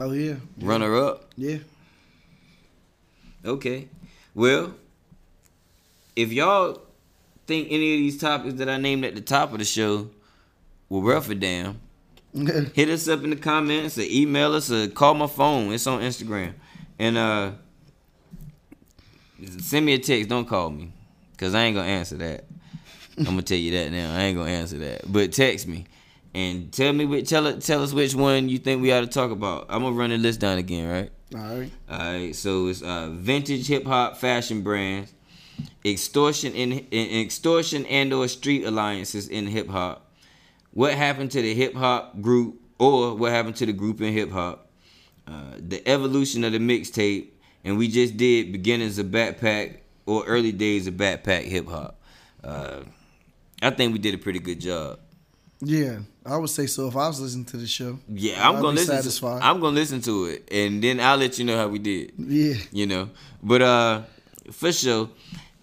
[0.00, 0.36] Oh, yeah.
[0.60, 1.26] runner up.
[1.36, 1.58] Yeah.
[3.44, 3.88] Okay,
[4.34, 4.74] well,
[6.16, 6.82] if y'all
[7.48, 10.10] think any of these topics that I named at the top of the show
[10.90, 11.80] were rough or damn,
[12.34, 15.72] hit us up in the comments or email us or call my phone.
[15.72, 16.52] It's on Instagram.
[16.98, 17.52] And uh
[19.60, 20.28] send me a text.
[20.28, 20.92] Don't call me.
[21.38, 22.44] Cause I ain't gonna answer that.
[23.16, 24.14] I'm gonna tell you that now.
[24.14, 25.10] I ain't gonna answer that.
[25.10, 25.86] But text me.
[26.34, 29.06] And tell me which tell it tell us which one you think we ought to
[29.06, 29.66] talk about.
[29.70, 31.10] I'm gonna run the list down again, right?
[31.34, 31.70] All right.
[31.90, 35.14] Alright, so it's uh vintage hip hop fashion brands,
[35.84, 40.10] extortion in, in extortion and or street alliances in hip hop.
[40.72, 44.30] What happened to the hip hop group or what happened to the group in hip
[44.30, 44.68] hop?
[45.26, 47.28] Uh, the evolution of the mixtape,
[47.64, 52.00] and we just did beginnings of backpack or early days of backpack hip hop.
[52.42, 52.80] Uh,
[53.60, 55.00] I think we did a pretty good job.
[55.60, 57.98] Yeah, I would say so if I was listening to the show.
[58.08, 58.96] Yeah, I'm I'd gonna listen.
[58.96, 59.40] satisfied.
[59.40, 62.12] To, I'm gonna listen to it, and then I'll let you know how we did.
[62.16, 62.54] Yeah.
[62.70, 63.10] you know.
[63.42, 64.02] But uh,
[64.52, 65.10] for sure,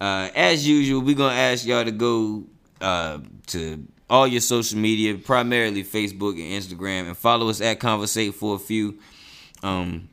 [0.00, 2.44] uh, as usual, we're gonna ask y'all to go
[2.80, 8.34] uh to all your social media, primarily Facebook and Instagram, and follow us at Conversate
[8.34, 8.98] for a few.
[9.62, 10.08] Um,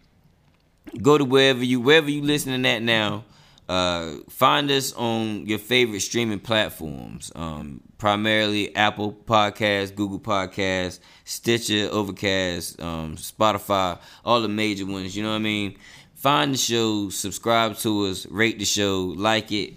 [1.01, 3.25] go to wherever you wherever you listening at now.
[3.69, 7.31] Uh, find us on your favorite streaming platforms.
[7.33, 15.15] Um, primarily Apple Podcasts, Google Podcasts, Stitcher, Overcast, um, Spotify, all the major ones.
[15.15, 15.77] You know what I mean?
[16.23, 19.73] Find the show, subscribe to us, rate the show, like it,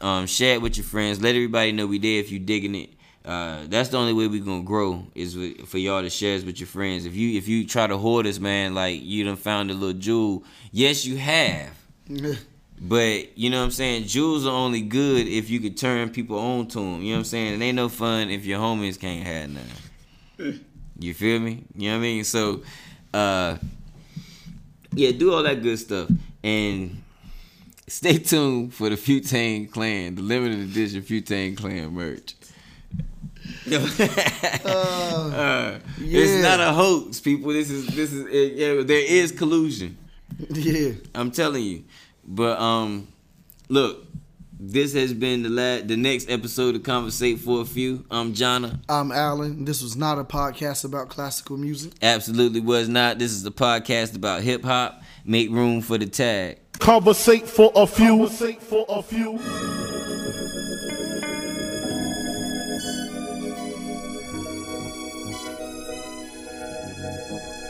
[0.00, 1.22] um, share it with your friends.
[1.22, 2.90] Let everybody know we there if you digging it.
[3.24, 6.42] Uh, that's the only way we gonna grow is with, for y'all to share us
[6.42, 7.06] with your friends.
[7.06, 9.96] If you if you try to hoard us, man, like you done found a little
[9.96, 10.42] jewel.
[10.72, 11.70] Yes, you have.
[12.80, 14.04] But you know what I'm saying?
[14.04, 17.02] Jewels are only good if you could turn people on to them.
[17.02, 17.60] You know what I'm saying?
[17.60, 20.60] It ain't no fun if your homies can't have none.
[21.00, 21.62] You feel me?
[21.76, 22.24] You know what I mean?
[22.24, 22.62] So,
[23.14, 23.56] uh,
[24.94, 26.08] yeah, do all that good stuff
[26.42, 27.02] and
[27.86, 32.34] stay tuned for the Futane Clan, the limited edition Futane Clan merch.
[33.66, 33.70] uh,
[35.98, 36.20] yeah.
[36.20, 37.52] It's not a hoax, people.
[37.52, 38.82] This is this is it, yeah.
[38.82, 39.96] There is collusion.
[40.50, 40.92] Yeah.
[41.14, 41.84] I'm telling you.
[42.26, 43.08] But um,
[43.68, 44.04] look,
[44.60, 48.04] this has been the la- the next episode of Conversate for a Few.
[48.10, 48.80] I'm Jonna.
[48.88, 49.64] I'm Alan.
[49.64, 51.92] This was not a podcast about classical music.
[52.02, 53.18] Absolutely was not.
[53.18, 55.02] This is a podcast about hip hop.
[55.24, 56.58] Make room for the tag.
[56.78, 58.06] Conversate for a few.
[58.18, 59.38] Conversate for a few.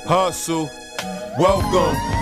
[0.07, 0.70] Hustle.
[1.38, 1.94] Welcome,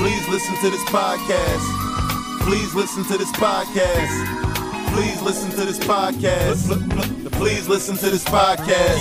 [0.00, 2.40] Please listen to this podcast.
[2.40, 4.94] Please listen to this podcast.
[4.94, 7.32] Please listen to this podcast.
[7.32, 8.96] Please listen to this podcast.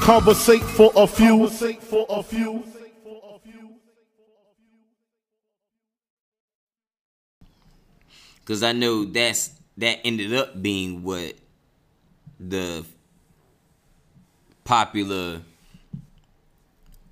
[0.00, 1.28] Conversate for a few.
[1.28, 2.64] Conversate for a few.
[8.44, 11.34] Cause I know that's that ended up being what
[12.40, 12.84] the
[14.64, 15.40] popular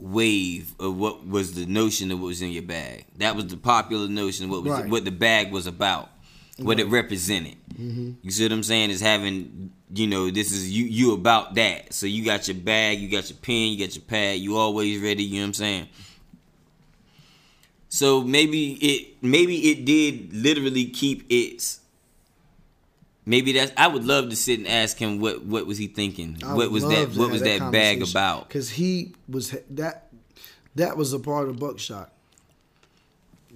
[0.03, 3.07] wave of what was the notion of what was in your bag.
[3.19, 4.89] That was the popular notion of what was Right.
[4.91, 6.11] what the bag was about,
[6.59, 7.57] what it represented.
[7.75, 8.13] Mm-hmm.
[8.23, 8.91] You see what I'm saying?
[8.91, 11.93] Is having you know this is you you about that.
[11.95, 15.01] So you got your bag, you got your pen, you got your pad, you always
[15.01, 15.23] ready.
[15.23, 15.89] You know what I'm saying?
[17.89, 21.81] So maybe it maybe it did literally keep its.
[23.25, 23.73] Maybe that's.
[23.77, 26.39] I would love to sit and ask him what what was he thinking.
[26.45, 27.11] I what was that?
[27.17, 28.49] What was that, bag about?
[28.49, 30.09] Because he was that
[30.75, 32.13] that was a part of Buckshot,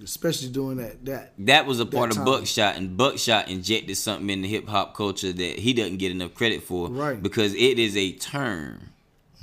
[0.03, 1.33] especially doing that that.
[1.39, 2.25] That was a part that of.
[2.25, 6.33] Buckshot, and Buckshot injected something in the hip hop culture that he doesn't get enough
[6.33, 7.21] credit for, Right.
[7.21, 8.89] Because it is a term,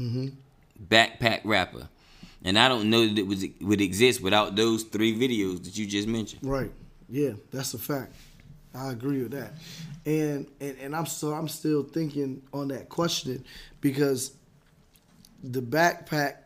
[0.00, 0.28] Mm-hmm.
[0.88, 1.88] backpack rapper,
[2.42, 5.86] and I don't know that it was would exist without those three videos that you
[5.86, 6.44] just mentioned.
[6.44, 6.72] Right.
[7.08, 8.14] Yeah, that's a fact.
[8.74, 9.52] I agree with that.
[10.04, 13.44] And and, and I'm so I'm still thinking on that question
[13.80, 14.32] because
[15.42, 16.36] the backpack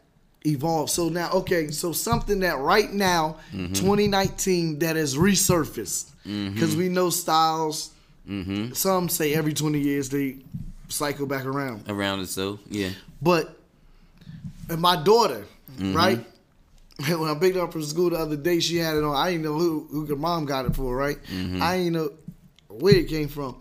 [0.47, 0.91] evolved.
[0.91, 3.73] So now okay, so something that right now, mm-hmm.
[3.73, 6.11] 2019 that has resurfaced.
[6.27, 6.55] Mm-hmm.
[6.55, 7.93] Because we know styles
[8.29, 8.73] mm-hmm.
[8.73, 10.37] some say every 20 years they
[10.89, 11.89] cycle back around.
[11.89, 12.91] Around it, so yeah,
[13.23, 13.57] But
[14.69, 15.47] and my daughter,
[15.79, 16.25] right?
[17.19, 19.15] When I picked her up from school the other day, she had it on.
[19.15, 21.19] I didn't know who who her mom got it for, right?
[21.61, 22.11] I didn't know
[22.69, 23.61] where it came from.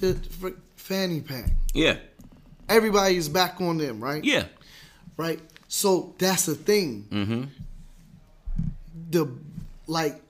[0.00, 1.50] The, the fanny pack.
[1.74, 1.96] yeah,
[2.68, 4.22] Everybody is back on them, right?
[4.24, 4.44] yeah.
[5.16, 5.40] Right.
[5.68, 7.06] So that's the thing.
[7.10, 7.42] Mm-hmm.
[9.10, 9.28] The
[9.86, 10.20] like,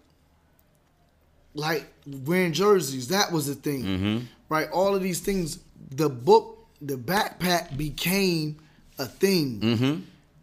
[1.54, 3.08] like wearing jerseys.
[3.08, 4.18] That was the thing, Mm-hmm.
[4.48, 4.68] right?
[4.70, 5.58] All of these things.
[5.90, 8.58] The book, the backpack became
[8.98, 10.00] a thing, Mm-hmm.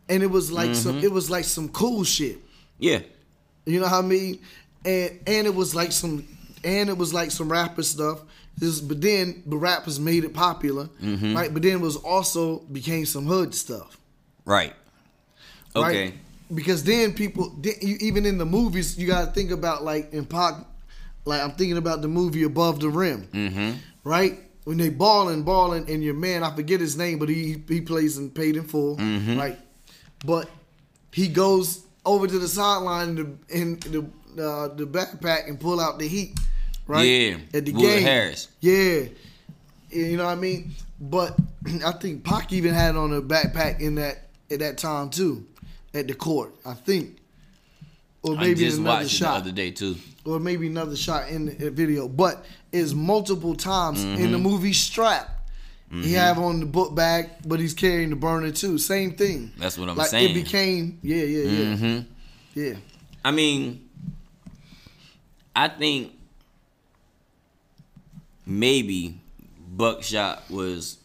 [0.09, 0.99] And it was like some.
[1.03, 2.37] It was like some cool shit.
[2.79, 2.99] Yeah.
[3.65, 4.39] You know what I mean?
[4.85, 6.25] And and it was like some
[6.63, 8.19] and it was like some rapper stuff.
[8.57, 11.33] This, but then the rappers made it popular, Mm-hmm.
[11.35, 11.53] right?
[11.53, 13.97] But then it was also became some hood stuff,
[14.43, 14.73] Right.
[15.73, 15.85] right?
[15.95, 16.13] Okay.
[16.53, 20.11] Because then people, then you, even in the movies, you got to think about like
[20.11, 20.55] in Pac,
[21.23, 23.71] like I'm thinking about the movie Above the Rim, Mm-hmm.
[24.03, 24.39] right?
[24.65, 28.17] When they balling, balling, and your man, I forget his name, but he he plays
[28.17, 29.37] in Paid in Full, Mm-hmm.
[29.39, 29.57] right?
[30.25, 30.49] But
[31.11, 33.99] he goes over to the sideline in the in the
[34.43, 36.37] uh, the backpack and pull out the heat,
[36.87, 37.03] right?
[37.03, 37.37] Yeah.
[37.53, 38.47] At the Wood game, Harris.
[38.59, 39.03] yeah.
[39.91, 40.71] You know what I mean?
[41.01, 41.35] But
[41.85, 45.45] I think Pac even had it on a backpack in that at that time too,
[45.93, 46.53] at the court.
[46.65, 47.17] I think,
[48.21, 49.95] or maybe another shot the other day too.
[50.25, 54.31] or maybe another shot in the video, but is multiple times in Mm-hmm.
[54.33, 55.37] the movie Strap.
[55.91, 58.77] He have on the book bag, but he's carrying the burner too.
[58.77, 59.51] Same thing.
[59.57, 60.31] That's what I'm like saying.
[60.31, 61.99] It became yeah, yeah, yeah, Mm-hmm.
[62.59, 62.73] yeah.
[63.25, 63.89] I mean,
[65.55, 66.11] I think
[68.45, 69.19] maybe
[69.71, 70.97] Buckshot was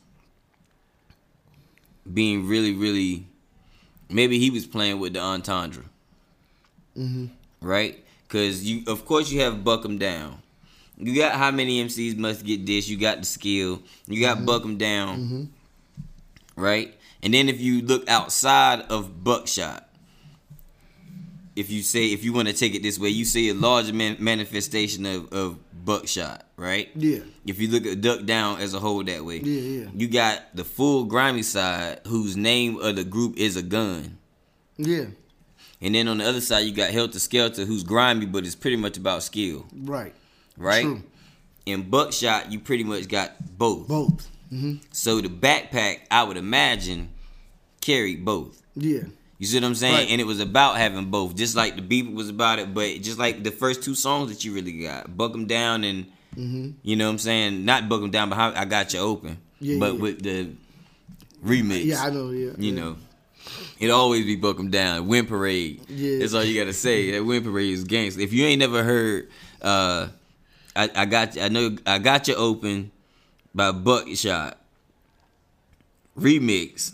[2.12, 3.26] being really, really.
[4.10, 5.84] Maybe he was playing with the entendre,
[6.96, 7.26] Mm-hmm.
[7.60, 8.04] right?
[8.28, 10.42] Cause you, of course, you have Buck 'em down.
[10.96, 12.88] You got how many MCs must get this?
[12.88, 13.82] You got the skill.
[14.06, 14.46] You got Mm-hmm.
[14.46, 15.50] Buck 'em down,
[16.56, 16.94] right?
[17.22, 19.88] And then if you look outside of Buckshot,
[21.56, 23.92] if you say if you want to take it this way, you see a larger
[23.92, 26.90] man, manifestation of, of Buckshot, right?
[26.94, 27.20] Yeah.
[27.46, 29.90] If you look at Duck Down as a whole that way, Yeah, yeah.
[29.94, 34.18] You got the full grimy side, whose name of the group is a gun.
[34.76, 35.06] Yeah.
[35.80, 38.76] And then on the other side, you got Heltah Skeltah, who's grimy, but it's pretty
[38.76, 40.14] much about skill, Right.
[40.56, 40.84] Right?
[40.84, 41.02] True.
[41.66, 43.88] In Buckshot, you pretty much got both.
[43.88, 44.30] Both.
[44.92, 47.10] So the backpack, I would imagine,
[47.80, 48.62] carried both.
[48.76, 49.04] Yeah.
[49.38, 49.94] You see what I'm saying?
[49.94, 50.10] Right.
[50.10, 53.18] And it was about having both, just like the beat was about it, but just
[53.18, 57.06] like the first two songs that you really got, Buck 'em Down and, you know
[57.06, 57.64] what I'm saying?
[57.64, 59.38] Not Buck 'em Down, but How I Got You Open.
[59.60, 60.00] Yeah, but yeah.
[60.00, 60.50] with the
[61.44, 61.84] remix.
[61.84, 62.30] Yeah, I know.
[62.30, 62.52] Yeah.
[62.56, 62.80] You yeah.
[62.80, 62.96] know,
[63.80, 65.08] it always be buck 'em down.
[65.08, 65.80] Wind parade.
[65.88, 66.18] Yeah.
[66.20, 67.10] That's all you gotta say.
[67.12, 68.20] That wind parade is gangster.
[68.20, 69.30] If you ain't never heard,
[69.62, 70.08] uh,
[70.76, 72.90] I, I got I know I got you open
[73.54, 74.58] by Buckshot
[76.18, 76.92] remix.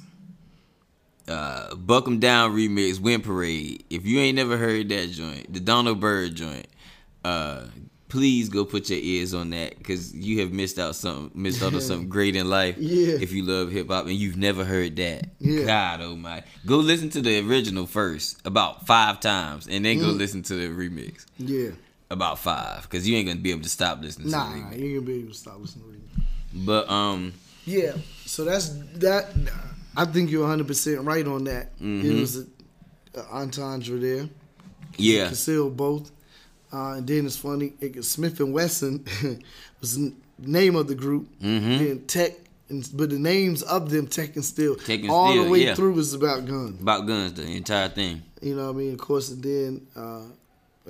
[1.28, 3.84] Uh, Buck 'em down remix, Wind Parade.
[3.88, 6.66] If you ain't never heard that joint, the Donald Byrd joint,
[7.24, 7.66] uh,
[8.08, 11.72] please go put your ears on that because you have missed out something, missed out
[11.72, 12.76] on something great in life.
[12.78, 13.14] Yeah.
[13.20, 15.64] If you love hip hop and you've never heard that, Yeah.
[15.66, 20.00] God oh my, go listen to the original first about five times and then Mm.
[20.00, 21.70] go listen to the remix Yeah.
[22.10, 24.94] About five because you ain't gonna be able to stop listening Nah, to you ain't
[24.94, 26.22] gonna be able to stop listening to.
[26.52, 27.32] But um,
[27.64, 27.92] Yeah.
[28.26, 29.28] So that's that.
[29.96, 31.72] I think you're 100 percent right on that.
[31.78, 32.10] Mm-hmm.
[32.10, 32.46] It was a,
[33.14, 34.28] a entendre there.
[34.96, 36.10] yeah, Concealed both.
[36.72, 37.72] Uh, and then it's funny.
[37.80, 39.42] It, Smif-N-Wessun
[39.80, 41.28] was the name of the group.
[41.40, 41.78] Mm-hmm.
[41.78, 42.32] Then Tek,
[42.68, 45.64] and, but the names of them, Tek and Steele, Tek and all Steele, the way
[45.64, 45.74] yeah.
[45.74, 46.80] through was about guns.
[46.80, 48.22] about guns, the entire thing.
[48.40, 48.92] You know what I mean?
[48.94, 50.22] Of course, and then uh,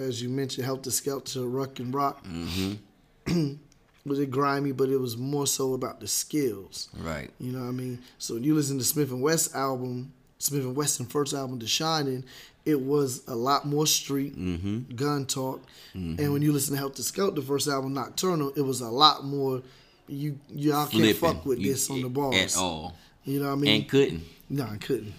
[0.00, 2.24] as you mentioned, Heltah Skeltah, Ruck and Rock.
[2.24, 3.54] Mm-hmm.
[4.06, 4.72] was it grimy?
[4.72, 6.88] But it was more so about the skills.
[6.98, 7.30] Right.
[7.38, 7.98] You know what I mean?
[8.18, 12.24] So when you listen to Smith and West album, Smif-N-Wessun first album, Dah Shinin',
[12.64, 14.94] it was a lot more street, Mm-hmm.
[14.94, 15.62] gun talk.
[15.94, 19.24] And when you listen to Heltah Skeltah, the first album, Nocturnal, it was a lot
[19.24, 19.62] more.
[20.08, 23.52] You y'all can't fuck with You- this on the bars at all, You know what
[23.52, 23.80] I mean?
[23.82, 24.24] and couldn't.
[24.48, 25.14] No, I couldn't.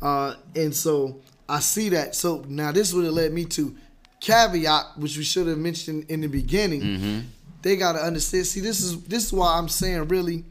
[0.00, 2.14] Uh, and so I see that.
[2.14, 3.76] So now this would have led me to
[4.20, 6.82] caveat, which we should have mentioned in the beginning.
[6.82, 7.18] Mm-hmm.
[7.62, 8.46] They got to understand.
[8.46, 10.44] See, this is this is why I'm saying really,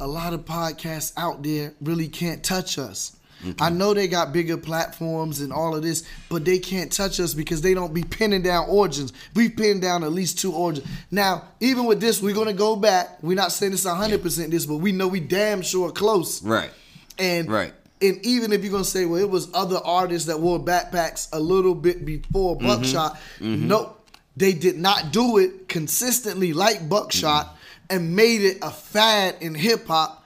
[0.00, 3.16] a lot of podcasts out there really can't touch us.
[3.42, 3.62] Mm-hmm.
[3.62, 7.34] I know they got bigger platforms and all of this, but they can't touch us
[7.34, 9.12] because they don't be pinning down origins.
[9.34, 10.88] We pinned down at least two origins.
[11.12, 13.22] Now, even with this, we're gonna go back.
[13.22, 16.42] We're not saying it's 100 percent this, but we know we damn sure close.
[16.42, 16.70] Right.
[17.18, 17.72] And Right.
[18.00, 21.40] And even if you're gonna say, well, it was other artists that wore backpacks a
[21.40, 22.66] little bit before Mm-hmm.
[22.66, 23.18] Buckshot.
[23.40, 23.94] Nope,
[24.36, 27.56] they did not do it consistently like Buckshot
[27.90, 30.24] and made it a fad in hip hop,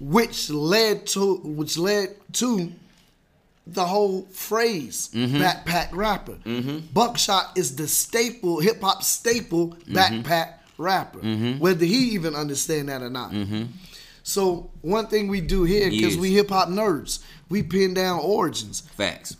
[0.00, 2.72] which led to which led to
[3.66, 5.36] the whole phrase Mm-hmm.
[5.36, 6.36] backpack rapper.
[6.92, 9.96] Buckshot is the staple, hip hop staple Mm-hmm.
[9.96, 11.20] backpack rapper,
[11.58, 13.30] whether he even understand that or not.
[14.26, 16.20] So one thing we do here, because Yes.
[16.20, 17.18] we hip hop nerds,
[17.50, 18.82] we pin down origins.
[18.96, 19.36] Facts.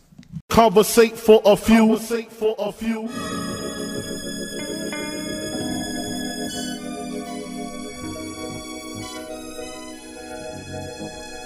[0.50, 1.78] Conversate for a few.
[1.88, 3.08] Conversate for a few.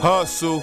[0.00, 0.62] Hustle.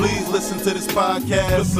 [0.00, 1.76] Please listen to this podcast.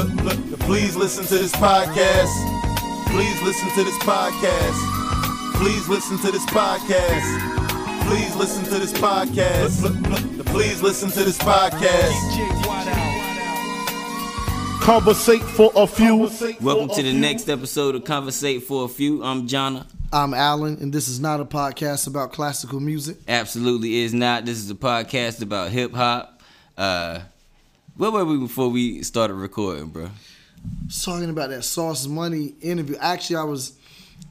[0.60, 3.06] Please listen to this podcast.
[3.06, 5.56] Please listen to this podcast.
[5.56, 8.06] Please listen to this podcast.
[8.06, 10.44] Please listen to this podcast.
[10.48, 12.12] Please listen to this podcast.
[14.82, 16.28] Conversate for a few.
[16.60, 19.24] Welcome to the next episode of Conversate for a Few.
[19.24, 19.86] I'm Jonna.
[20.12, 23.16] I'm Alan, and this is not a podcast about classical music.
[23.26, 24.44] Absolutely is not.
[24.44, 26.42] This is a podcast about hip hop.
[26.76, 27.20] Uh,
[28.00, 30.08] where were we before we started recording, bro?
[30.86, 32.96] was talking about that Sauce Money interview.
[32.98, 33.74] Actually, I was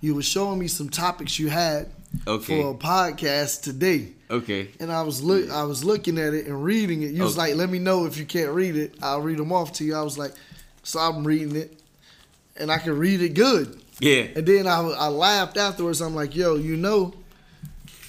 [0.01, 1.87] you were showing me some topics you had
[2.25, 2.63] Okay.
[2.63, 4.07] for a podcast today.
[4.31, 4.69] Okay.
[4.79, 7.11] And I was look, I was looking at it and reading it.
[7.11, 8.95] You was like, "Let me know if you can't read it.
[9.03, 10.31] I'll read them off to you." I was like,
[10.81, 11.79] "So I'm reading it,
[12.57, 14.23] and I can read it good." Yeah.
[14.35, 16.01] And then I, I laughed afterwards.
[16.01, 17.13] I'm like, "Yo, you know,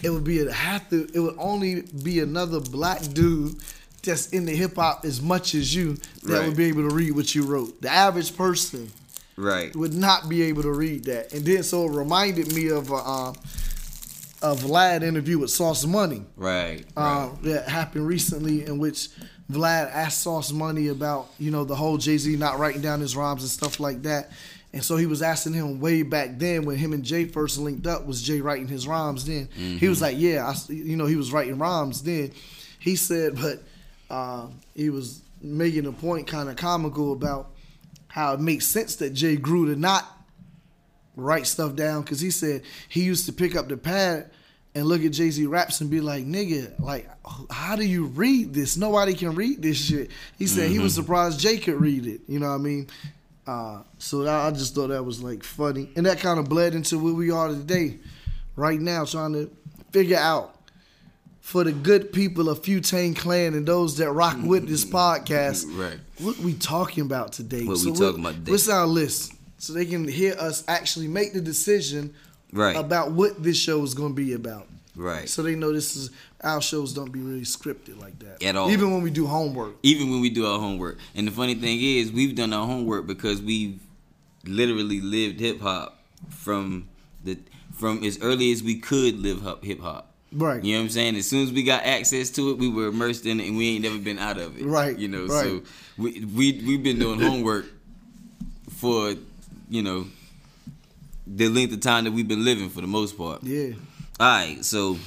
[0.02, 1.06] it would be a have to.
[1.12, 3.56] It would only be another black dude
[4.02, 6.46] that's in the hip hop as much as you that Right.
[6.48, 7.80] would be able to read what you wrote.
[7.82, 8.90] The average person
[9.36, 9.74] Right.
[9.76, 11.32] would not be able to read that.
[11.32, 13.32] And then so it reminded me of a uh,
[14.42, 16.84] a Vlad interview with Sauce Money Right.
[16.96, 19.08] uh, that happened recently, in which
[19.52, 23.14] Vlad asked Sauce Money about you know the whole Jay Z not writing down his
[23.16, 24.30] rhymes and stuff like that.
[24.72, 27.86] And so he was asking him way back then when him and Jay first linked
[27.88, 29.48] up, was Jay writing his rhymes then?
[29.56, 32.30] He was like, yeah, I, you know, he was writing rhymes then.
[32.78, 33.62] He said, but
[34.10, 37.50] uh, he was making a point kind of comical about
[38.08, 40.04] how it makes sense that Jay grew to not
[41.16, 44.30] write stuff down because he said he used to pick up the pad
[44.74, 47.08] and look at Jay Z raps and be like, nigga, like,
[47.50, 48.76] how do you read this?
[48.76, 50.10] Nobody can read this shit.
[50.38, 52.20] He said he was surprised Jay could read it.
[52.28, 52.88] You know what I mean?
[53.46, 55.90] Uh, so I I just thought that was like funny.
[55.96, 57.98] And that kind of bled into where we are today,
[58.54, 59.50] right now, trying to
[59.92, 60.54] figure out
[61.40, 64.48] for the good people of Futane Clan and those that rock mm-hmm.
[64.48, 65.98] with this podcast, Right.
[66.18, 67.64] what we talking about today?
[67.64, 68.52] What we talking about today?
[68.52, 69.32] What's our list?
[69.58, 72.14] So they can hear us actually make the decision
[72.52, 72.76] Right.
[72.76, 74.66] about what this show is going to be about.
[74.96, 75.28] Right.
[75.28, 76.10] So they know this is
[76.42, 78.70] our shows don't be really scripted like that At all.
[78.70, 79.76] Even when we do homework.
[79.82, 80.98] even when we do our homework.
[81.14, 83.80] And the funny thing is, we've done our homework because we've
[84.44, 86.88] literally lived hip hop from
[87.24, 87.38] the
[87.72, 90.09] from as early as we could live hip hop.
[90.32, 90.62] Right.
[90.62, 91.16] You know what I'm saying?
[91.16, 93.70] As soon as we got access to it, we were immersed in it, and we
[93.74, 94.64] ain't never been out of it.
[94.64, 95.44] Right, You know, right.
[95.44, 95.62] so
[95.98, 97.66] we we we've been doing homework
[98.70, 99.14] for
[99.68, 100.06] you know
[101.26, 103.42] the length of time that we've been living for the most part.
[103.42, 103.72] Yeah.
[104.18, 104.98] All right, so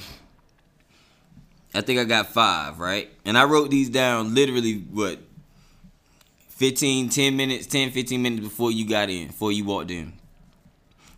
[1.74, 3.10] I think I got five, right?
[3.24, 5.18] And I wrote these down literally, what,
[6.50, 10.12] 15, 10 minutes, 10, 15 minutes before you got in, before you walked in.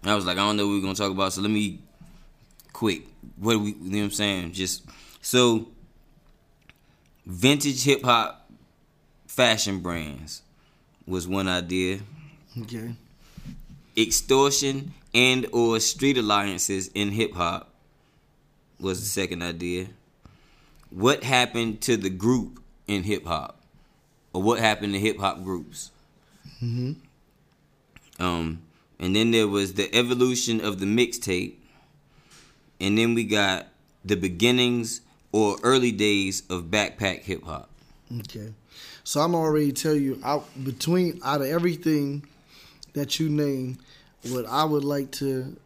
[0.02, 1.50] And I was like, I don't know what we're going to talk about, so let
[1.50, 1.78] me
[2.72, 3.02] quick.
[3.36, 4.52] What we, you know what I'm saying?
[4.52, 4.84] Just,
[5.20, 5.68] so,
[7.24, 8.48] vintage hip hop
[9.26, 10.42] fashion brands
[11.06, 12.00] was one idea
[12.60, 12.94] Okay.
[13.96, 17.72] extortion and or street alliances in hip hop
[18.80, 19.88] was the second idea.
[20.90, 23.58] What happened to the group in hip hop,
[24.32, 25.90] or what happened to hip hop groups?
[26.62, 26.92] Mm-hmm.
[28.22, 28.62] Um,
[28.98, 31.54] and then there was the evolution of the mixtape,
[32.80, 33.66] and then we got
[34.04, 35.00] the beginnings
[35.32, 37.68] or early days of backpack hip hop.
[38.20, 38.52] Okay.
[39.04, 42.26] So I'm already tell you out between out of everything
[42.94, 43.78] that you name,
[44.30, 45.56] what I would like to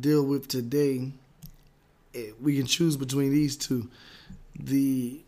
[0.00, 1.10] deal with today,
[2.14, 3.88] eh, we can choose between these two.
[4.58, 5.20] The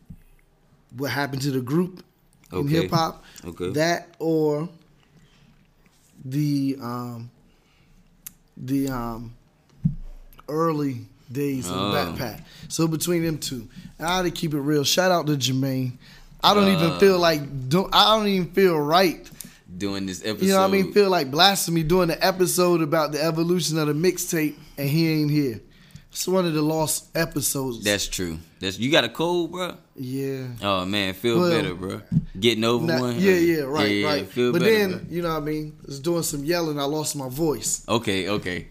[0.97, 2.03] what happened to the group
[2.53, 2.83] in Okay.
[2.83, 3.25] hip hop.
[3.45, 3.71] Okay.
[3.71, 4.69] That or
[6.25, 7.31] the um
[8.57, 9.35] the um
[10.49, 11.93] early days of Oh.
[11.95, 12.41] backpack.
[12.69, 13.69] So between them two,
[13.99, 14.85] and I had to keep it real.
[14.85, 15.93] Shout out to Jermaine.
[16.43, 16.77] I don't Uh.
[16.79, 19.29] even feel like do, I don't even feel right.
[19.77, 20.93] Doing this episode, You know what I mean?
[20.93, 25.31] Feel like blasphemy doing the episode about the evolution of the mixtape and he ain't
[25.31, 25.61] here.
[26.11, 27.85] It's one of the lost episodes.
[27.85, 28.39] That's true.
[28.61, 29.75] That's you got a cold, bro.
[29.95, 30.45] yeah.
[30.63, 32.01] Oh man, feel better, bro.
[32.41, 33.21] Getting over Not- one.
[33.21, 34.29] yeah, yeah, right, Yeah, yeah, right.
[34.29, 35.01] Feel but better, then, bro.
[35.11, 35.73] you know what I mean?
[35.83, 37.83] I was doing some yelling, I lost my voice.
[37.89, 38.67] Okay, okay.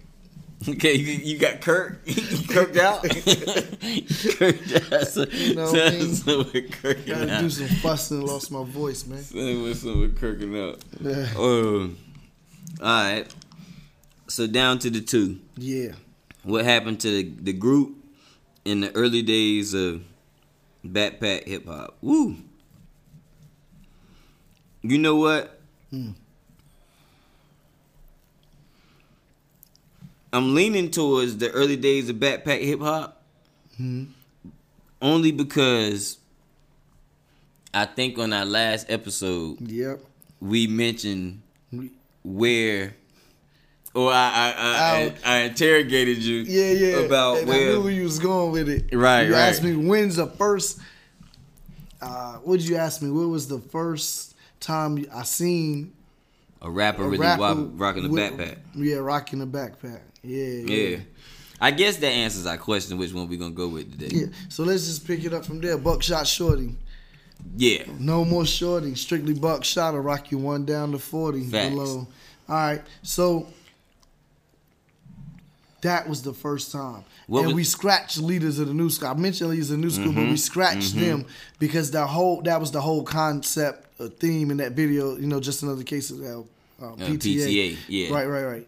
[0.67, 2.03] Okay, you, you got Kirk.
[2.49, 3.03] Kirked out.
[3.03, 5.07] Kirked out.
[5.07, 6.13] So, You know what I mean?
[6.15, 7.41] so Gotta out.
[7.41, 9.21] do some fussing, lost my voice, man.
[9.21, 10.83] So we're, so we're kirking out.
[10.99, 11.27] Yeah.
[11.37, 11.97] Um,
[12.81, 13.33] all right.
[14.27, 15.39] So down to the two.
[15.57, 15.91] Yeah.
[16.43, 17.95] What happened to the, the group
[18.65, 20.01] in the early days of
[20.85, 21.97] backpack hip hop?
[22.01, 22.35] Woo.
[24.81, 25.59] You know what?
[30.33, 33.23] I'm leaning towards the early days of backpack hip hop.
[35.01, 36.17] Only because
[37.73, 39.99] I think on our last episode Yep.
[40.41, 41.41] we mentioned
[42.23, 42.95] where
[43.93, 45.13] or I I, I.
[45.25, 46.97] I, I interrogated you Yeah, yeah.
[47.05, 48.93] about and I where knew where you was going with it.
[48.93, 49.39] Right, You right.
[49.49, 50.79] asked me when's the first.
[52.01, 53.09] Uh, what did you ask me?
[53.09, 55.93] What was the first time I seen
[56.61, 58.57] a rapper a really rapper rocking a backpack.
[58.75, 59.99] Yeah, rocking a backpack.
[60.23, 60.75] Yeah, yeah.
[60.75, 60.97] Yeah.
[61.59, 64.15] I guess that answers our question which one we gonna go with today.
[64.15, 64.25] Yeah.
[64.49, 65.77] So let's just pick it up from there.
[65.77, 66.75] Buckshot Shorty.
[67.55, 67.83] Yeah.
[67.99, 68.95] No more shorty.
[68.95, 71.69] Strictly buckshot will rock you one down to 40 Facts.
[71.69, 72.07] below.
[72.49, 72.81] All right.
[73.03, 73.47] So
[75.81, 77.03] that was the first time.
[77.27, 79.09] What and was- we scratched leaders of the new school.
[79.09, 81.25] I mentioned leaders of the new school, but we scratched them
[81.59, 85.17] because the whole that was the whole concept, uh, theme in that video.
[85.17, 86.43] You know, just another case of that
[86.81, 87.17] uh, PTA.
[87.17, 88.13] PTA, yeah.
[88.13, 88.67] Right, right, right.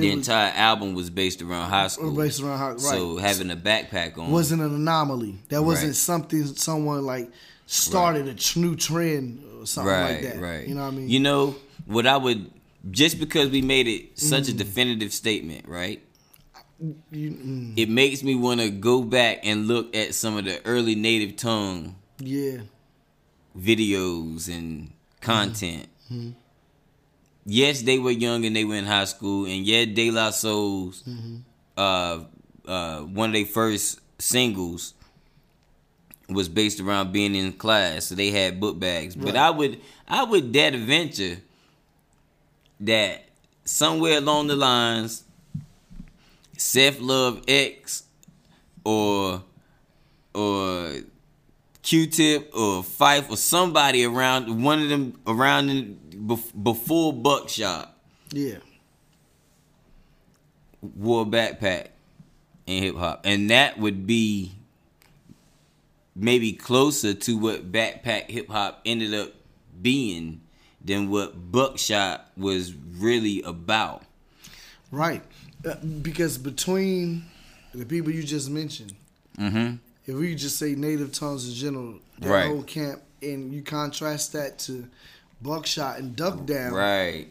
[0.00, 2.12] The was- entire album was based around high school.
[2.14, 3.24] based around high- So right.
[3.24, 5.38] having a backpack on wasn't an anomaly.
[5.48, 5.96] That wasn't Right.
[5.96, 7.30] something someone like
[7.66, 10.40] started a new trend or something right, like that.
[10.40, 10.66] right.
[10.68, 11.08] You know what I mean?
[11.08, 12.50] You know what I would
[12.90, 14.48] just because we made it such Mm.
[14.50, 16.02] a definitive statement, right?
[17.10, 20.64] You- mm, It makes me want to go back and look at some of the
[20.64, 22.58] early native tongue yeah.
[23.58, 25.86] videos and content.
[26.12, 26.30] Mm-hmm.
[27.50, 31.02] Yes, they were young and they were in high school, and yeah, De La Soul's
[31.04, 31.36] Mm-hmm.
[31.78, 32.18] uh,
[32.66, 34.92] uh, one of their first singles
[36.28, 39.16] was based around being in class, so they had book bags.
[39.16, 41.38] But I would, I would dare to venture
[42.80, 43.24] that
[43.64, 45.24] somewhere along the lines,
[46.58, 48.02] Seth Love X
[48.84, 49.42] or
[50.34, 50.92] or
[51.88, 55.98] Q-Tip or Fife or somebody around one of them around in,
[56.62, 57.96] before Buckshot
[58.30, 58.58] Yeah.
[60.82, 61.86] wore a backpack
[62.66, 64.52] in hip hop, and that would be
[66.14, 69.32] maybe closer to what backpack hip hop ended up
[69.80, 70.42] being
[70.84, 74.02] than what Buckshot was really about.
[74.90, 75.22] Right.
[75.66, 77.24] Uh, because between
[77.72, 78.94] the people you just mentioned,
[79.38, 79.76] Mm-hmm.
[80.08, 82.46] If we just say native tongues in general, that Right.
[82.48, 84.86] whole camp, and you contrast that to
[85.42, 87.28] Buckshot and Duck Down, Right.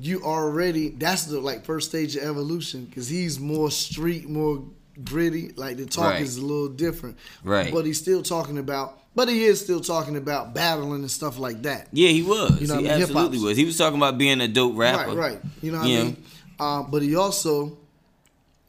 [0.00, 4.62] you already that's the like first stage of evolution because he's more street, more
[5.04, 5.52] gritty.
[5.56, 6.22] Like the talk Right.
[6.22, 7.72] is a little different, Right.
[7.72, 11.62] But he's still talking about, but he is still talking about battling and stuff like
[11.62, 11.88] that.
[11.92, 12.60] Yeah, he was.
[12.60, 13.02] You know he I mean?
[13.02, 13.56] absolutely Hip-hop's- was.
[13.56, 15.08] He was talking about being a dope rapper.
[15.14, 15.40] Right, right.
[15.62, 15.98] You know what Yeah.
[15.98, 16.16] I mean?
[16.60, 17.76] Um, but he also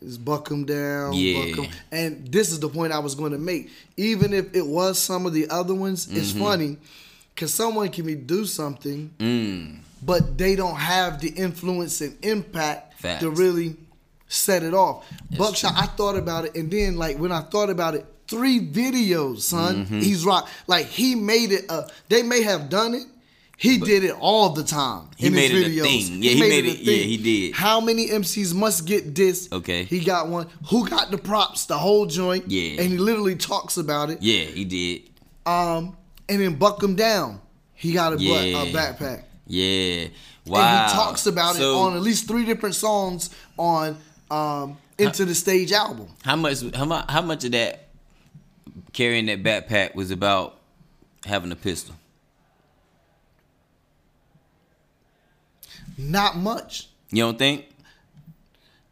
[0.02, 1.46] is buck 'em down, Yeah.
[1.56, 1.72] buck him.
[1.92, 3.70] And this is the point I was going to make.
[3.98, 6.40] Even if it was some of the other ones, it's Mm-hmm.
[6.44, 6.78] funny
[7.36, 9.78] because someone can do something, Mm.
[10.06, 13.22] but they don't have the influence and impact Facts.
[13.22, 13.76] to really
[14.28, 15.04] set it off.
[15.38, 19.42] Buckshot, I thought about it, and then like when I thought about it, three videos,
[19.42, 19.86] son.
[19.86, 20.00] Mm-hmm.
[20.02, 20.48] He's rock.
[20.68, 21.66] Like he made it.
[21.68, 23.04] Uh, they may have done it.
[23.60, 25.10] He did it all the time.
[25.18, 26.08] He in made his it a videos.
[26.08, 26.24] thing.
[26.24, 27.56] Yeah, he made it- yeah, he did.
[27.56, 29.50] How many MCs must get this?
[29.52, 29.84] Okay.
[29.84, 30.48] He got one.
[30.70, 31.66] Who got the props?
[31.66, 32.50] The whole joint.
[32.50, 32.82] Yeah.
[32.82, 34.20] And he literally talks about it.
[34.22, 35.02] Yeah, he did.
[35.46, 35.98] Um,
[36.30, 37.42] and then buck 'em down.
[37.74, 38.64] He got a, bu- Yeah.
[38.64, 39.24] a backpack.
[39.46, 40.08] Yeah.
[40.46, 40.60] Wow.
[40.62, 43.98] And he talks about it on at least three different songs on
[44.32, 46.08] um Enta da Stage album.
[46.24, 46.62] How much?
[46.74, 47.06] How much?
[47.10, 47.90] How much of that
[48.94, 50.58] carrying that backpack was about
[51.26, 51.96] having a pistol?
[56.00, 56.88] Not much.
[57.12, 57.66] You don't think?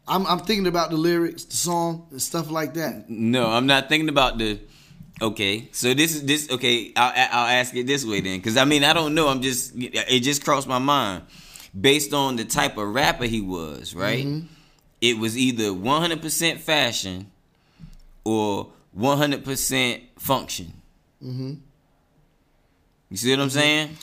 [0.06, 3.08] I'm I'm thinking about the lyrics, the song, and stuff like that.
[3.08, 4.60] No, I'm not thinking about the.
[5.20, 6.50] Okay, so this is this.
[6.50, 9.28] Okay, I'll I'll ask it this way then, because I mean I don't know.
[9.28, 11.24] I'm just it just crossed my mind,
[11.78, 13.94] based on the type of rapper he was.
[13.94, 14.46] Right, mm-hmm.
[15.00, 17.30] it was either 100% fashion,
[18.24, 20.72] or 100% function.
[21.24, 21.54] Mm-hmm.
[23.10, 23.58] You see what I'm mm-hmm.
[23.58, 23.96] saying?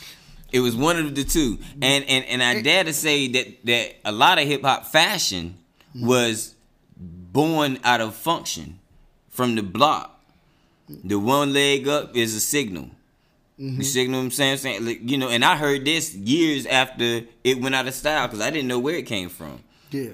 [0.52, 1.82] It was one of the two, mm-hmm.
[1.82, 5.58] and and and I dare to say that that a lot of hip hop fashion
[5.94, 6.06] mm-hmm.
[6.06, 6.54] was
[6.96, 8.78] born out of function
[9.28, 10.20] from the block.
[10.90, 11.08] Mm-hmm.
[11.08, 12.90] The one leg up is a signal.
[13.58, 14.58] You signal what I'm saying?
[14.58, 18.26] saying like, you know, and I heard this years after it went out of style
[18.26, 19.62] because I didn't know where it came from.
[19.90, 20.10] Yeah.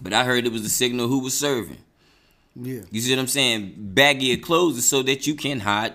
[0.00, 1.78] But I heard it was a signal who was serving.
[2.54, 2.82] Yeah.
[2.90, 3.74] You see what I'm saying?
[3.76, 5.94] Baggy of clothes is so that you can hide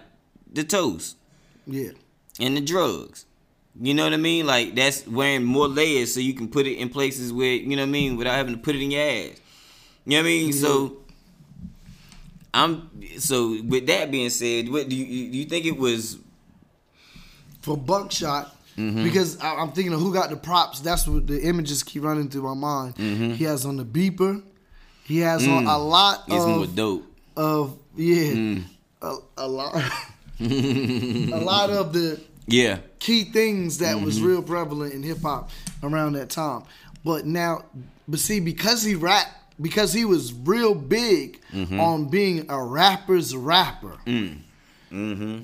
[0.51, 1.15] the toes
[1.65, 1.91] Yeah.
[2.41, 3.25] and the drugs.
[3.81, 4.45] You know what I mean?
[4.47, 7.81] Like that's wearing more layers so you can put it in places where you know
[7.83, 9.39] what I mean without having to put it in your ass.
[10.05, 10.53] You know what I mean?
[10.53, 10.97] So
[12.53, 16.17] I'm so with that being said, what do you do you think it was
[17.61, 19.03] For Buckshot, Mm-hmm.
[19.05, 20.81] because I, I'm thinking of who got the props.
[20.81, 22.95] That's what the images keep running through my mind.
[22.97, 23.31] Mm-hmm.
[23.35, 24.43] He has on the beeper.
[25.05, 26.35] He has on a lot Mm.
[26.35, 27.05] it's more of dope?
[27.37, 28.63] of yeah, Mm.
[29.01, 29.75] a, a lot,
[30.41, 32.79] a lot of the Yeah.
[32.99, 34.27] key things that was Mm-hmm.
[34.27, 35.49] real prevalent in hip hop
[35.83, 36.63] around that time.
[37.03, 37.65] But now,
[38.07, 39.27] but see, because he rap,
[39.61, 41.79] because he was real big Mm-hmm.
[41.79, 43.97] on being a rapper's rapper.
[44.05, 44.37] Mm.
[44.91, 45.39] Mm-hmm.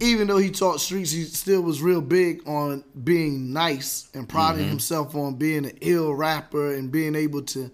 [0.00, 4.60] Even though he taught streets, he still was real big on being nice and priding
[4.62, 4.70] Mm-hmm.
[4.70, 7.70] himself on being an ill rapper and being able to,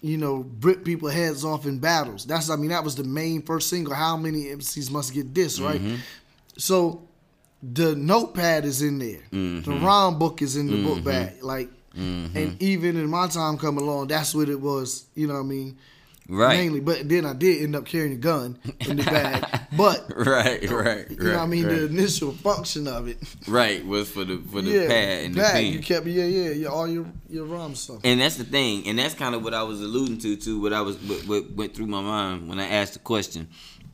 [0.00, 2.26] you know, rip people heads off in battles.
[2.26, 3.94] That's I mean that was the main first single.
[3.94, 5.80] How many MCs must get this right?
[5.80, 5.96] Mm-hmm.
[6.58, 7.06] So
[7.62, 9.22] the notepad is in there.
[9.32, 9.70] Mm-hmm.
[9.70, 11.42] The rhyme book is in the book bag.
[11.42, 15.06] Like, and even in my time coming along, that's what it was.
[15.14, 15.78] You know what I mean?
[16.28, 16.58] Right.
[16.58, 19.44] Mainly, but then I did end up carrying a gun in the bag.
[19.76, 21.64] but Right, right, you know what I mean?
[21.66, 21.74] right.
[21.76, 23.18] The initial function of it.
[23.46, 25.54] Right, was for the for the yeah, pad and the bag.
[25.54, 25.72] pen.
[25.72, 28.00] You kept yeah, yeah, yeah, all your your rhyme stuff.
[28.02, 30.60] And that's the thing, and that's kind of what I was alluding to, too.
[30.60, 33.48] What I was what, what went through my mind when I asked the question.